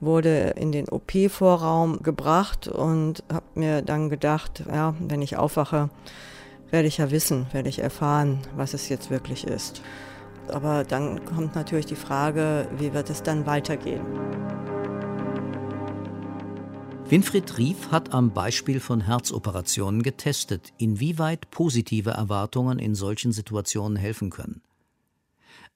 Wurde 0.00 0.54
in 0.56 0.70
den 0.70 0.88
OP-Vorraum 0.88 2.02
gebracht 2.02 2.68
und 2.68 3.24
habe 3.32 3.46
mir 3.54 3.82
dann 3.82 4.10
gedacht, 4.10 4.62
ja, 4.72 4.94
wenn 5.00 5.22
ich 5.22 5.36
aufwache, 5.36 5.90
werde 6.70 6.88
ich 6.88 6.98
ja 6.98 7.10
wissen, 7.10 7.46
werde 7.52 7.68
ich 7.68 7.78
erfahren, 7.78 8.38
was 8.56 8.74
es 8.74 8.88
jetzt 8.88 9.10
wirklich 9.10 9.46
ist. 9.46 9.82
Aber 10.48 10.84
dann 10.84 11.24
kommt 11.24 11.54
natürlich 11.54 11.86
die 11.86 11.96
Frage, 11.96 12.68
wie 12.78 12.92
wird 12.92 13.10
es 13.10 13.22
dann 13.22 13.46
weitergehen? 13.46 14.04
Winfried 17.08 17.56
Rief 17.56 17.90
hat 17.90 18.12
am 18.12 18.34
Beispiel 18.34 18.80
von 18.80 19.00
Herzoperationen 19.00 20.02
getestet, 20.02 20.74
inwieweit 20.76 21.50
positive 21.50 22.10
Erwartungen 22.10 22.78
in 22.78 22.94
solchen 22.94 23.32
Situationen 23.32 23.96
helfen 23.96 24.28
können. 24.28 24.60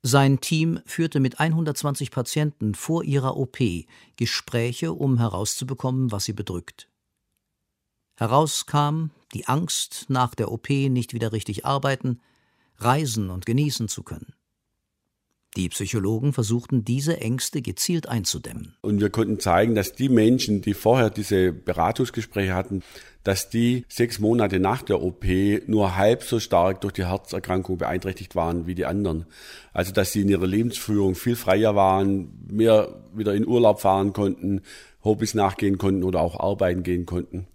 Sein 0.02 0.40
Team 0.40 0.80
führte 0.84 1.20
mit 1.20 1.40
120 1.40 2.10
Patienten 2.10 2.74
vor 2.74 3.04
ihrer 3.04 3.36
OP 3.36 3.58
Gespräche, 4.16 4.92
um 4.92 5.18
herauszubekommen, 5.18 6.12
was 6.12 6.24
sie 6.24 6.32
bedrückt. 6.32 6.88
Heraus 8.16 8.66
kam 8.66 9.10
die 9.34 9.46
Angst, 9.46 10.06
nach 10.08 10.34
der 10.34 10.50
OP 10.52 10.68
nicht 10.70 11.14
wieder 11.14 11.32
richtig 11.32 11.64
arbeiten, 11.64 12.20
reisen 12.78 13.30
und 13.30 13.46
genießen 13.46 13.88
zu 13.88 14.02
können. 14.02 14.34
Die 15.54 15.68
Psychologen 15.68 16.32
versuchten 16.32 16.82
diese 16.82 17.20
Ängste 17.20 17.60
gezielt 17.60 18.08
einzudämmen. 18.08 18.74
Und 18.80 19.02
wir 19.02 19.10
konnten 19.10 19.38
zeigen, 19.38 19.74
dass 19.74 19.92
die 19.92 20.08
Menschen, 20.08 20.62
die 20.62 20.72
vorher 20.72 21.10
diese 21.10 21.52
Beratungsgespräche 21.52 22.54
hatten, 22.54 22.82
dass 23.22 23.50
die 23.50 23.84
sechs 23.86 24.18
Monate 24.18 24.60
nach 24.60 24.80
der 24.80 25.02
OP 25.02 25.26
nur 25.66 25.96
halb 25.96 26.22
so 26.22 26.40
stark 26.40 26.80
durch 26.80 26.94
die 26.94 27.06
Herzerkrankung 27.06 27.76
beeinträchtigt 27.76 28.34
waren 28.34 28.66
wie 28.66 28.74
die 28.74 28.86
anderen. 28.86 29.26
Also 29.74 29.92
dass 29.92 30.12
sie 30.12 30.22
in 30.22 30.30
ihrer 30.30 30.46
Lebensführung 30.46 31.14
viel 31.14 31.36
freier 31.36 31.76
waren, 31.76 32.32
mehr 32.50 33.04
wieder 33.14 33.34
in 33.34 33.46
Urlaub 33.46 33.82
fahren 33.82 34.14
konnten, 34.14 34.62
Hobbys 35.04 35.34
nachgehen 35.34 35.76
konnten 35.76 36.02
oder 36.02 36.22
auch 36.22 36.40
arbeiten 36.40 36.82
gehen 36.82 37.04
konnten. 37.04 37.46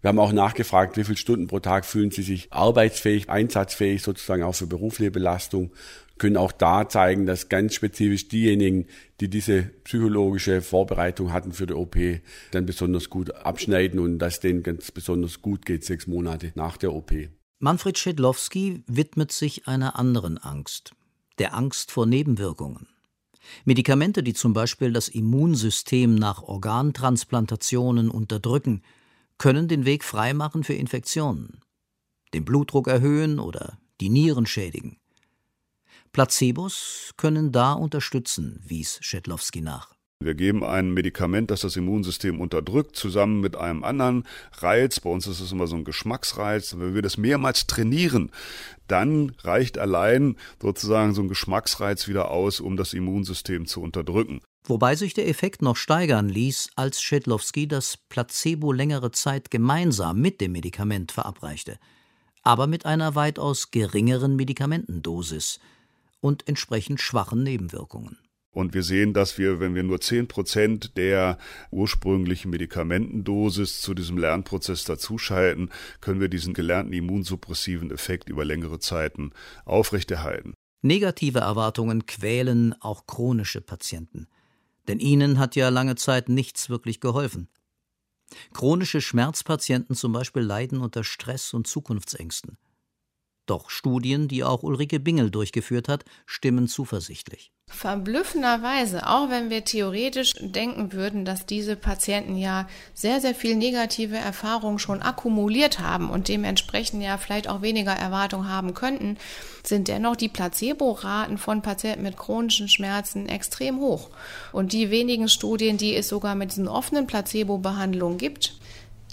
Wir 0.00 0.08
haben 0.08 0.18
auch 0.18 0.32
nachgefragt, 0.32 0.96
wie 0.96 1.04
viele 1.04 1.16
Stunden 1.16 1.48
pro 1.48 1.58
Tag 1.58 1.84
fühlen 1.84 2.10
Sie 2.10 2.22
sich 2.22 2.52
arbeitsfähig, 2.52 3.28
einsatzfähig, 3.28 4.02
sozusagen 4.02 4.44
auch 4.44 4.54
für 4.54 4.66
berufliche 4.66 5.10
Belastung 5.10 5.72
können 6.18 6.36
auch 6.36 6.52
da 6.52 6.88
zeigen, 6.88 7.26
dass 7.26 7.48
ganz 7.48 7.74
spezifisch 7.74 8.28
diejenigen, 8.28 8.86
die 9.20 9.30
diese 9.30 9.62
psychologische 9.84 10.60
Vorbereitung 10.60 11.32
hatten 11.32 11.52
für 11.52 11.66
die 11.66 11.74
OP, 11.74 11.96
dann 12.50 12.66
besonders 12.66 13.08
gut 13.08 13.30
abschneiden 13.34 13.98
und 14.00 14.18
dass 14.18 14.40
denen 14.40 14.62
ganz 14.62 14.90
besonders 14.90 15.40
gut 15.40 15.64
geht, 15.64 15.84
sechs 15.84 16.06
Monate 16.06 16.52
nach 16.54 16.76
der 16.76 16.92
OP. 16.92 17.12
Manfred 17.60 17.98
Schedlowski 17.98 18.82
widmet 18.86 19.32
sich 19.32 19.66
einer 19.66 19.98
anderen 19.98 20.38
Angst, 20.38 20.92
der 21.38 21.54
Angst 21.54 21.90
vor 21.90 22.06
Nebenwirkungen. 22.06 22.88
Medikamente, 23.64 24.22
die 24.22 24.34
zum 24.34 24.52
Beispiel 24.52 24.92
das 24.92 25.08
Immunsystem 25.08 26.14
nach 26.14 26.42
Organtransplantationen 26.42 28.10
unterdrücken, 28.10 28.82
können 29.38 29.68
den 29.68 29.84
Weg 29.84 30.04
freimachen 30.04 30.64
für 30.64 30.74
Infektionen, 30.74 31.60
den 32.34 32.44
Blutdruck 32.44 32.88
erhöhen 32.88 33.38
oder 33.38 33.78
die 34.00 34.10
Nieren 34.10 34.46
schädigen. 34.46 34.98
Placebos 36.12 37.12
können 37.16 37.52
da 37.52 37.72
unterstützen, 37.72 38.60
wies 38.66 38.98
Schedlowski 39.00 39.60
nach. 39.60 39.94
Wir 40.20 40.34
geben 40.34 40.64
ein 40.64 40.92
Medikament, 40.92 41.52
das 41.52 41.60
das 41.60 41.76
Immunsystem 41.76 42.40
unterdrückt, 42.40 42.96
zusammen 42.96 43.40
mit 43.40 43.54
einem 43.54 43.84
anderen 43.84 44.24
Reiz. 44.54 44.98
Bei 44.98 45.10
uns 45.10 45.28
ist 45.28 45.38
es 45.38 45.52
immer 45.52 45.68
so 45.68 45.76
ein 45.76 45.84
Geschmacksreiz. 45.84 46.76
Wenn 46.76 46.96
wir 46.96 47.02
das 47.02 47.18
mehrmals 47.18 47.68
trainieren, 47.68 48.32
dann 48.88 49.30
reicht 49.42 49.78
allein 49.78 50.34
sozusagen 50.60 51.14
so 51.14 51.22
ein 51.22 51.28
Geschmacksreiz 51.28 52.08
wieder 52.08 52.32
aus, 52.32 52.58
um 52.58 52.76
das 52.76 52.94
Immunsystem 52.94 53.66
zu 53.66 53.80
unterdrücken. 53.80 54.40
Wobei 54.68 54.94
sich 54.94 55.14
der 55.14 55.28
Effekt 55.28 55.62
noch 55.62 55.76
steigern 55.76 56.28
ließ, 56.28 56.70
als 56.76 57.02
Schedlowski 57.02 57.66
das 57.66 57.96
Placebo 57.96 58.70
längere 58.72 59.10
Zeit 59.10 59.50
gemeinsam 59.50 60.20
mit 60.20 60.40
dem 60.40 60.52
Medikament 60.52 61.10
verabreichte, 61.10 61.78
aber 62.42 62.66
mit 62.66 62.86
einer 62.86 63.14
weitaus 63.14 63.70
geringeren 63.70 64.36
Medikamentendosis– 64.36 65.58
und 66.20 66.48
entsprechend 66.48 67.00
schwachen 67.00 67.42
Nebenwirkungen. 67.42 68.18
Und 68.50 68.74
wir 68.74 68.82
sehen, 68.82 69.12
dass 69.12 69.38
wir, 69.38 69.60
wenn 69.60 69.74
wir 69.74 69.82
nur 69.82 70.00
zehn 70.00 70.26
Prozent 70.26 70.96
der 70.96 71.38
ursprünglichen 71.70 72.50
Medikamentendosis 72.50 73.80
zu 73.80 73.94
diesem 73.94 74.18
Lernprozess 74.18 74.84
dazuschalten, 74.84 75.70
können 76.00 76.20
wir 76.20 76.28
diesen 76.28 76.54
gelernten 76.54 76.92
immunsuppressiven 76.92 77.90
Effekt 77.90 78.28
über 78.28 78.44
längere 78.44 78.80
Zeiten 78.80 79.32
aufrechterhalten. 79.64 80.54
Negative 80.82 81.40
Erwartungen 81.40 82.06
quälen 82.06 82.74
auch 82.80 83.06
chronische 83.06 83.60
Patienten. 83.60 84.28
Denn 84.88 84.98
ihnen 84.98 85.38
hat 85.38 85.54
ja 85.54 85.68
lange 85.68 85.94
Zeit 85.94 86.28
nichts 86.28 86.70
wirklich 86.70 87.00
geholfen. 87.00 87.48
Chronische 88.52 89.00
Schmerzpatienten 89.00 89.94
zum 89.94 90.12
Beispiel 90.12 90.42
leiden 90.42 90.80
unter 90.80 91.04
Stress 91.04 91.54
und 91.54 91.66
Zukunftsängsten. 91.66 92.58
Doch 93.48 93.70
Studien, 93.70 94.28
die 94.28 94.44
auch 94.44 94.62
Ulrike 94.62 95.00
Bingel 95.00 95.30
durchgeführt 95.30 95.88
hat, 95.88 96.04
stimmen 96.26 96.68
zuversichtlich. 96.68 97.50
Verblüffenderweise, 97.68 99.06
auch 99.06 99.30
wenn 99.30 99.48
wir 99.48 99.64
theoretisch 99.64 100.32
denken 100.38 100.92
würden, 100.92 101.24
dass 101.24 101.46
diese 101.46 101.74
Patienten 101.74 102.36
ja 102.36 102.66
sehr, 102.92 103.20
sehr 103.20 103.34
viel 103.34 103.56
negative 103.56 104.16
Erfahrungen 104.16 104.78
schon 104.78 105.00
akkumuliert 105.00 105.78
haben 105.78 106.10
und 106.10 106.28
dementsprechend 106.28 107.02
ja 107.02 107.16
vielleicht 107.16 107.48
auch 107.48 107.62
weniger 107.62 107.92
Erwartungen 107.92 108.48
haben 108.50 108.74
könnten, 108.74 109.16
sind 109.62 109.88
dennoch 109.88 110.16
die 110.16 110.28
Placebo-Raten 110.28 111.38
von 111.38 111.62
Patienten 111.62 112.02
mit 112.02 112.16
chronischen 112.18 112.68
Schmerzen 112.68 113.28
extrem 113.28 113.80
hoch. 113.80 114.10
Und 114.52 114.72
die 114.72 114.90
wenigen 114.90 115.28
Studien, 115.28 115.78
die 115.78 115.94
es 115.94 116.08
sogar 116.08 116.34
mit 116.34 116.50
diesen 116.50 116.68
offenen 116.68 117.06
Placebo-Behandlungen 117.06 118.18
gibt, 118.18 118.58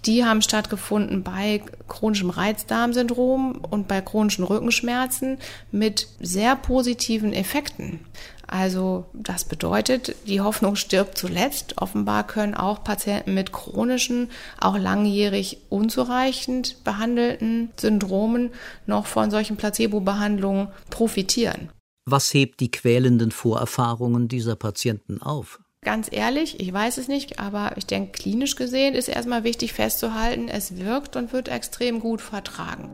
die 0.05 0.23
haben 0.23 0.41
stattgefunden 0.41 1.23
bei 1.23 1.61
chronischem 1.87 2.29
Reizdarmsyndrom 2.29 3.61
und 3.69 3.87
bei 3.87 4.01
chronischen 4.01 4.43
Rückenschmerzen 4.43 5.37
mit 5.71 6.07
sehr 6.19 6.55
positiven 6.55 7.33
Effekten. 7.33 7.99
Also 8.47 9.05
das 9.13 9.43
bedeutet, 9.43 10.15
die 10.27 10.41
Hoffnung 10.41 10.75
stirbt 10.75 11.17
zuletzt. 11.17 11.81
Offenbar 11.81 12.27
können 12.27 12.53
auch 12.53 12.83
Patienten 12.83 13.33
mit 13.33 13.51
chronischen, 13.51 14.29
auch 14.59 14.77
langjährig 14.77 15.57
unzureichend 15.69 16.83
behandelten 16.83 17.71
Syndromen 17.79 18.51
noch 18.85 19.07
von 19.07 19.31
solchen 19.31 19.57
Placebo-Behandlungen 19.57 20.67
profitieren. 20.91 21.69
Was 22.07 22.31
hebt 22.35 22.59
die 22.59 22.69
quälenden 22.69 23.31
Vorerfahrungen 23.31 24.27
dieser 24.27 24.55
Patienten 24.55 25.23
auf? 25.23 25.59
Ganz 25.85 26.09
ehrlich, 26.11 26.59
ich 26.59 26.73
weiß 26.73 26.97
es 26.97 27.07
nicht, 27.07 27.37
aber 27.37 27.77
ich 27.77 27.85
denke, 27.85 28.11
klinisch 28.13 28.55
gesehen 28.55 28.95
ist 28.95 29.07
erstmal 29.07 29.43
wichtig 29.43 29.73
festzuhalten, 29.73 30.47
es 30.47 30.77
wirkt 30.77 31.15
und 31.15 31.31
wird 31.31 31.47
extrem 31.47 31.99
gut 31.99 32.21
vertragen. 32.21 32.89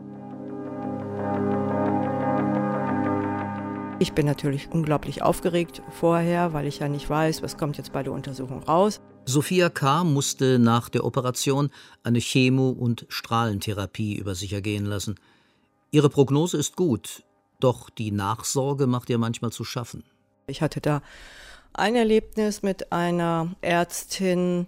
Ich 3.98 4.12
bin 4.12 4.26
natürlich 4.26 4.68
unglaublich 4.70 5.22
aufgeregt 5.22 5.80
vorher, 5.88 6.52
weil 6.52 6.66
ich 6.66 6.80
ja 6.80 6.88
nicht 6.88 7.08
weiß, 7.08 7.42
was 7.42 7.56
kommt 7.56 7.78
jetzt 7.78 7.94
bei 7.94 8.02
der 8.02 8.12
Untersuchung 8.12 8.62
raus. 8.62 9.00
Sophia 9.24 9.70
K. 9.70 10.04
musste 10.04 10.58
nach 10.58 10.90
der 10.90 11.04
Operation 11.04 11.70
eine 12.02 12.20
Chemo- 12.20 12.72
und 12.72 13.06
Strahlentherapie 13.08 14.16
über 14.16 14.34
sich 14.34 14.52
ergehen 14.52 14.84
lassen. 14.84 15.14
Ihre 15.92 16.10
Prognose 16.10 16.58
ist 16.58 16.76
gut, 16.76 17.22
doch 17.58 17.88
die 17.88 18.10
Nachsorge 18.10 18.86
macht 18.86 19.08
ihr 19.08 19.16
manchmal 19.16 19.50
zu 19.50 19.64
schaffen. 19.64 20.04
Ich 20.46 20.60
hatte 20.60 20.82
da 20.82 21.00
ein 21.74 21.96
Erlebnis 21.96 22.62
mit 22.62 22.92
einer 22.92 23.54
Ärztin, 23.60 24.66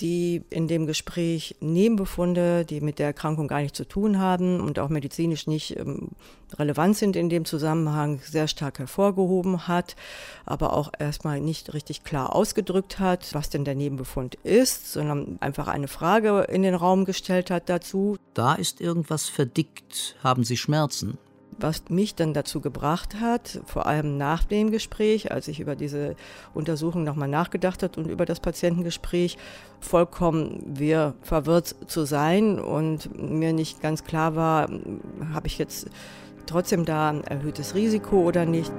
die 0.00 0.42
in 0.50 0.68
dem 0.68 0.86
Gespräch 0.86 1.56
Nebenbefunde, 1.60 2.64
die 2.64 2.80
mit 2.80 2.98
der 2.98 3.06
Erkrankung 3.06 3.48
gar 3.48 3.60
nichts 3.60 3.78
zu 3.78 3.86
tun 3.86 4.18
haben 4.18 4.60
und 4.60 4.78
auch 4.78 4.88
medizinisch 4.88 5.46
nicht 5.46 5.76
ähm, 5.76 6.10
relevant 6.58 6.96
sind 6.96 7.16
in 7.16 7.28
dem 7.28 7.44
Zusammenhang, 7.44 8.20
sehr 8.22 8.48
stark 8.48 8.78
hervorgehoben 8.78 9.68
hat, 9.68 9.96
aber 10.44 10.74
auch 10.74 10.92
erstmal 10.98 11.40
nicht 11.40 11.74
richtig 11.74 12.04
klar 12.04 12.34
ausgedrückt 12.34 12.98
hat, 12.98 13.32
was 13.32 13.50
denn 13.50 13.64
der 13.64 13.74
Nebenbefund 13.74 14.36
ist, 14.36 14.92
sondern 14.92 15.38
einfach 15.40 15.68
eine 15.68 15.88
Frage 15.88 16.46
in 16.48 16.62
den 16.62 16.74
Raum 16.74 17.04
gestellt 17.04 17.50
hat 17.50 17.68
dazu. 17.68 18.16
Da 18.34 18.54
ist 18.54 18.80
irgendwas 18.80 19.28
verdickt. 19.28 20.16
Haben 20.22 20.44
Sie 20.44 20.56
Schmerzen? 20.56 21.18
Was 21.58 21.84
mich 21.88 22.14
dann 22.14 22.34
dazu 22.34 22.60
gebracht 22.60 23.20
hat, 23.20 23.60
vor 23.66 23.86
allem 23.86 24.16
nach 24.18 24.44
dem 24.44 24.70
Gespräch, 24.70 25.32
als 25.32 25.48
ich 25.48 25.60
über 25.60 25.76
diese 25.76 26.16
Untersuchung 26.54 27.04
nochmal 27.04 27.28
nachgedacht 27.28 27.82
habe 27.82 28.00
und 28.00 28.08
über 28.08 28.26
das 28.26 28.40
Patientengespräch, 28.40 29.38
vollkommen 29.80 30.62
wir 30.66 31.14
verwirrt 31.22 31.74
zu 31.86 32.04
sein 32.04 32.58
und 32.58 33.16
mir 33.18 33.52
nicht 33.52 33.80
ganz 33.80 34.04
klar 34.04 34.36
war, 34.36 34.68
habe 35.32 35.46
ich 35.46 35.58
jetzt 35.58 35.88
trotzdem 36.46 36.84
da 36.84 37.10
ein 37.10 37.24
erhöhtes 37.24 37.74
Risiko 37.74 38.20
oder 38.20 38.44
nicht. 38.44 38.72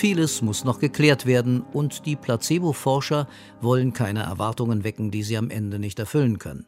Vieles 0.00 0.40
muss 0.40 0.64
noch 0.64 0.78
geklärt 0.78 1.26
werden 1.26 1.60
und 1.74 2.06
die 2.06 2.16
Placebo-Forscher 2.16 3.28
wollen 3.60 3.92
keine 3.92 4.22
Erwartungen 4.22 4.82
wecken, 4.82 5.10
die 5.10 5.22
sie 5.22 5.36
am 5.36 5.50
Ende 5.50 5.78
nicht 5.78 5.98
erfüllen 5.98 6.38
können. 6.38 6.64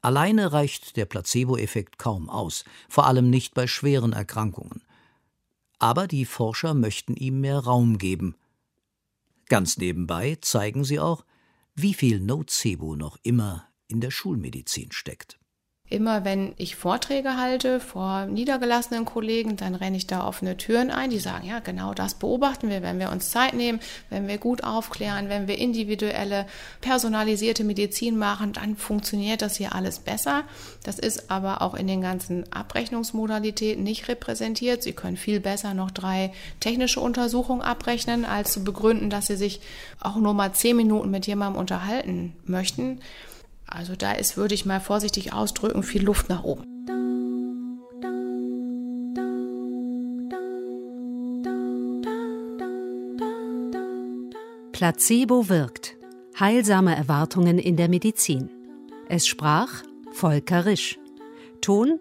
Alleine 0.00 0.52
reicht 0.52 0.96
der 0.96 1.06
Placebo-Effekt 1.06 1.98
kaum 1.98 2.30
aus, 2.30 2.64
vor 2.88 3.06
allem 3.06 3.30
nicht 3.30 3.54
bei 3.54 3.66
schweren 3.66 4.12
Erkrankungen. 4.12 4.84
Aber 5.78 6.06
die 6.06 6.24
Forscher 6.24 6.74
möchten 6.74 7.14
ihm 7.14 7.40
mehr 7.40 7.58
Raum 7.58 7.98
geben. 7.98 8.36
Ganz 9.46 9.76
nebenbei 9.76 10.38
zeigen 10.40 10.84
sie 10.84 11.00
auch, 11.00 11.24
wie 11.74 11.94
viel 11.94 12.20
Nocebo 12.20 12.96
noch 12.96 13.18
immer 13.22 13.68
in 13.86 14.00
der 14.00 14.10
Schulmedizin 14.10 14.92
steckt. 14.92 15.38
Immer 15.90 16.24
wenn 16.24 16.52
ich 16.58 16.76
Vorträge 16.76 17.38
halte 17.38 17.80
vor 17.80 18.26
niedergelassenen 18.26 19.06
Kollegen, 19.06 19.56
dann 19.56 19.74
renne 19.74 19.96
ich 19.96 20.06
da 20.06 20.26
offene 20.26 20.58
Türen 20.58 20.90
ein. 20.90 21.08
Die 21.08 21.18
sagen, 21.18 21.46
ja, 21.46 21.60
genau 21.60 21.94
das 21.94 22.14
beobachten 22.14 22.68
wir, 22.68 22.82
wenn 22.82 22.98
wir 22.98 23.10
uns 23.10 23.30
Zeit 23.30 23.54
nehmen, 23.54 23.80
wenn 24.10 24.28
wir 24.28 24.36
gut 24.36 24.64
aufklären, 24.64 25.30
wenn 25.30 25.48
wir 25.48 25.56
individuelle, 25.56 26.46
personalisierte 26.82 27.64
Medizin 27.64 28.18
machen, 28.18 28.52
dann 28.52 28.76
funktioniert 28.76 29.40
das 29.40 29.56
hier 29.56 29.74
alles 29.74 29.98
besser. 29.98 30.44
Das 30.84 30.98
ist 30.98 31.30
aber 31.30 31.62
auch 31.62 31.74
in 31.74 31.86
den 31.86 32.02
ganzen 32.02 32.52
Abrechnungsmodalitäten 32.52 33.82
nicht 33.82 34.08
repräsentiert. 34.08 34.82
Sie 34.82 34.92
können 34.92 35.16
viel 35.16 35.40
besser 35.40 35.72
noch 35.72 35.90
drei 35.90 36.32
technische 36.60 37.00
Untersuchungen 37.00 37.62
abrechnen, 37.62 38.26
als 38.26 38.52
zu 38.52 38.62
begründen, 38.62 39.08
dass 39.08 39.28
Sie 39.28 39.36
sich 39.36 39.60
auch 40.00 40.16
nur 40.16 40.34
mal 40.34 40.52
zehn 40.52 40.76
Minuten 40.76 41.10
mit 41.10 41.26
jemandem 41.26 41.58
unterhalten 41.58 42.34
möchten. 42.44 43.00
Also 43.70 43.94
da 43.96 44.12
ist, 44.12 44.36
würde 44.36 44.54
ich 44.54 44.66
mal 44.66 44.80
vorsichtig 44.80 45.32
ausdrücken, 45.32 45.82
viel 45.82 46.02
Luft 46.02 46.28
nach 46.28 46.42
oben. 46.42 46.64
Placebo 54.72 55.48
wirkt. 55.48 55.96
Heilsame 56.38 56.94
Erwartungen 56.94 57.58
in 57.58 57.76
der 57.76 57.88
Medizin. 57.88 58.48
Es 59.08 59.26
sprach 59.26 59.82
Volker 60.12 60.66
Risch. 60.66 60.98
Ton 61.60 61.98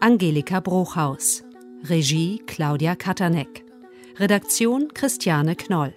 Angelika 0.00 0.60
Bruchhaus. 0.60 1.42
Regie 1.82 2.40
Claudia 2.46 2.94
Katanek. 2.94 3.64
Redaktion 4.16 4.94
Christiane 4.94 5.56
Knoll. 5.56 5.92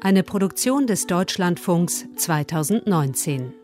Eine 0.00 0.24
Produktion 0.24 0.86
des 0.86 1.06
Deutschlandfunks 1.06 2.06
2019. 2.16 3.54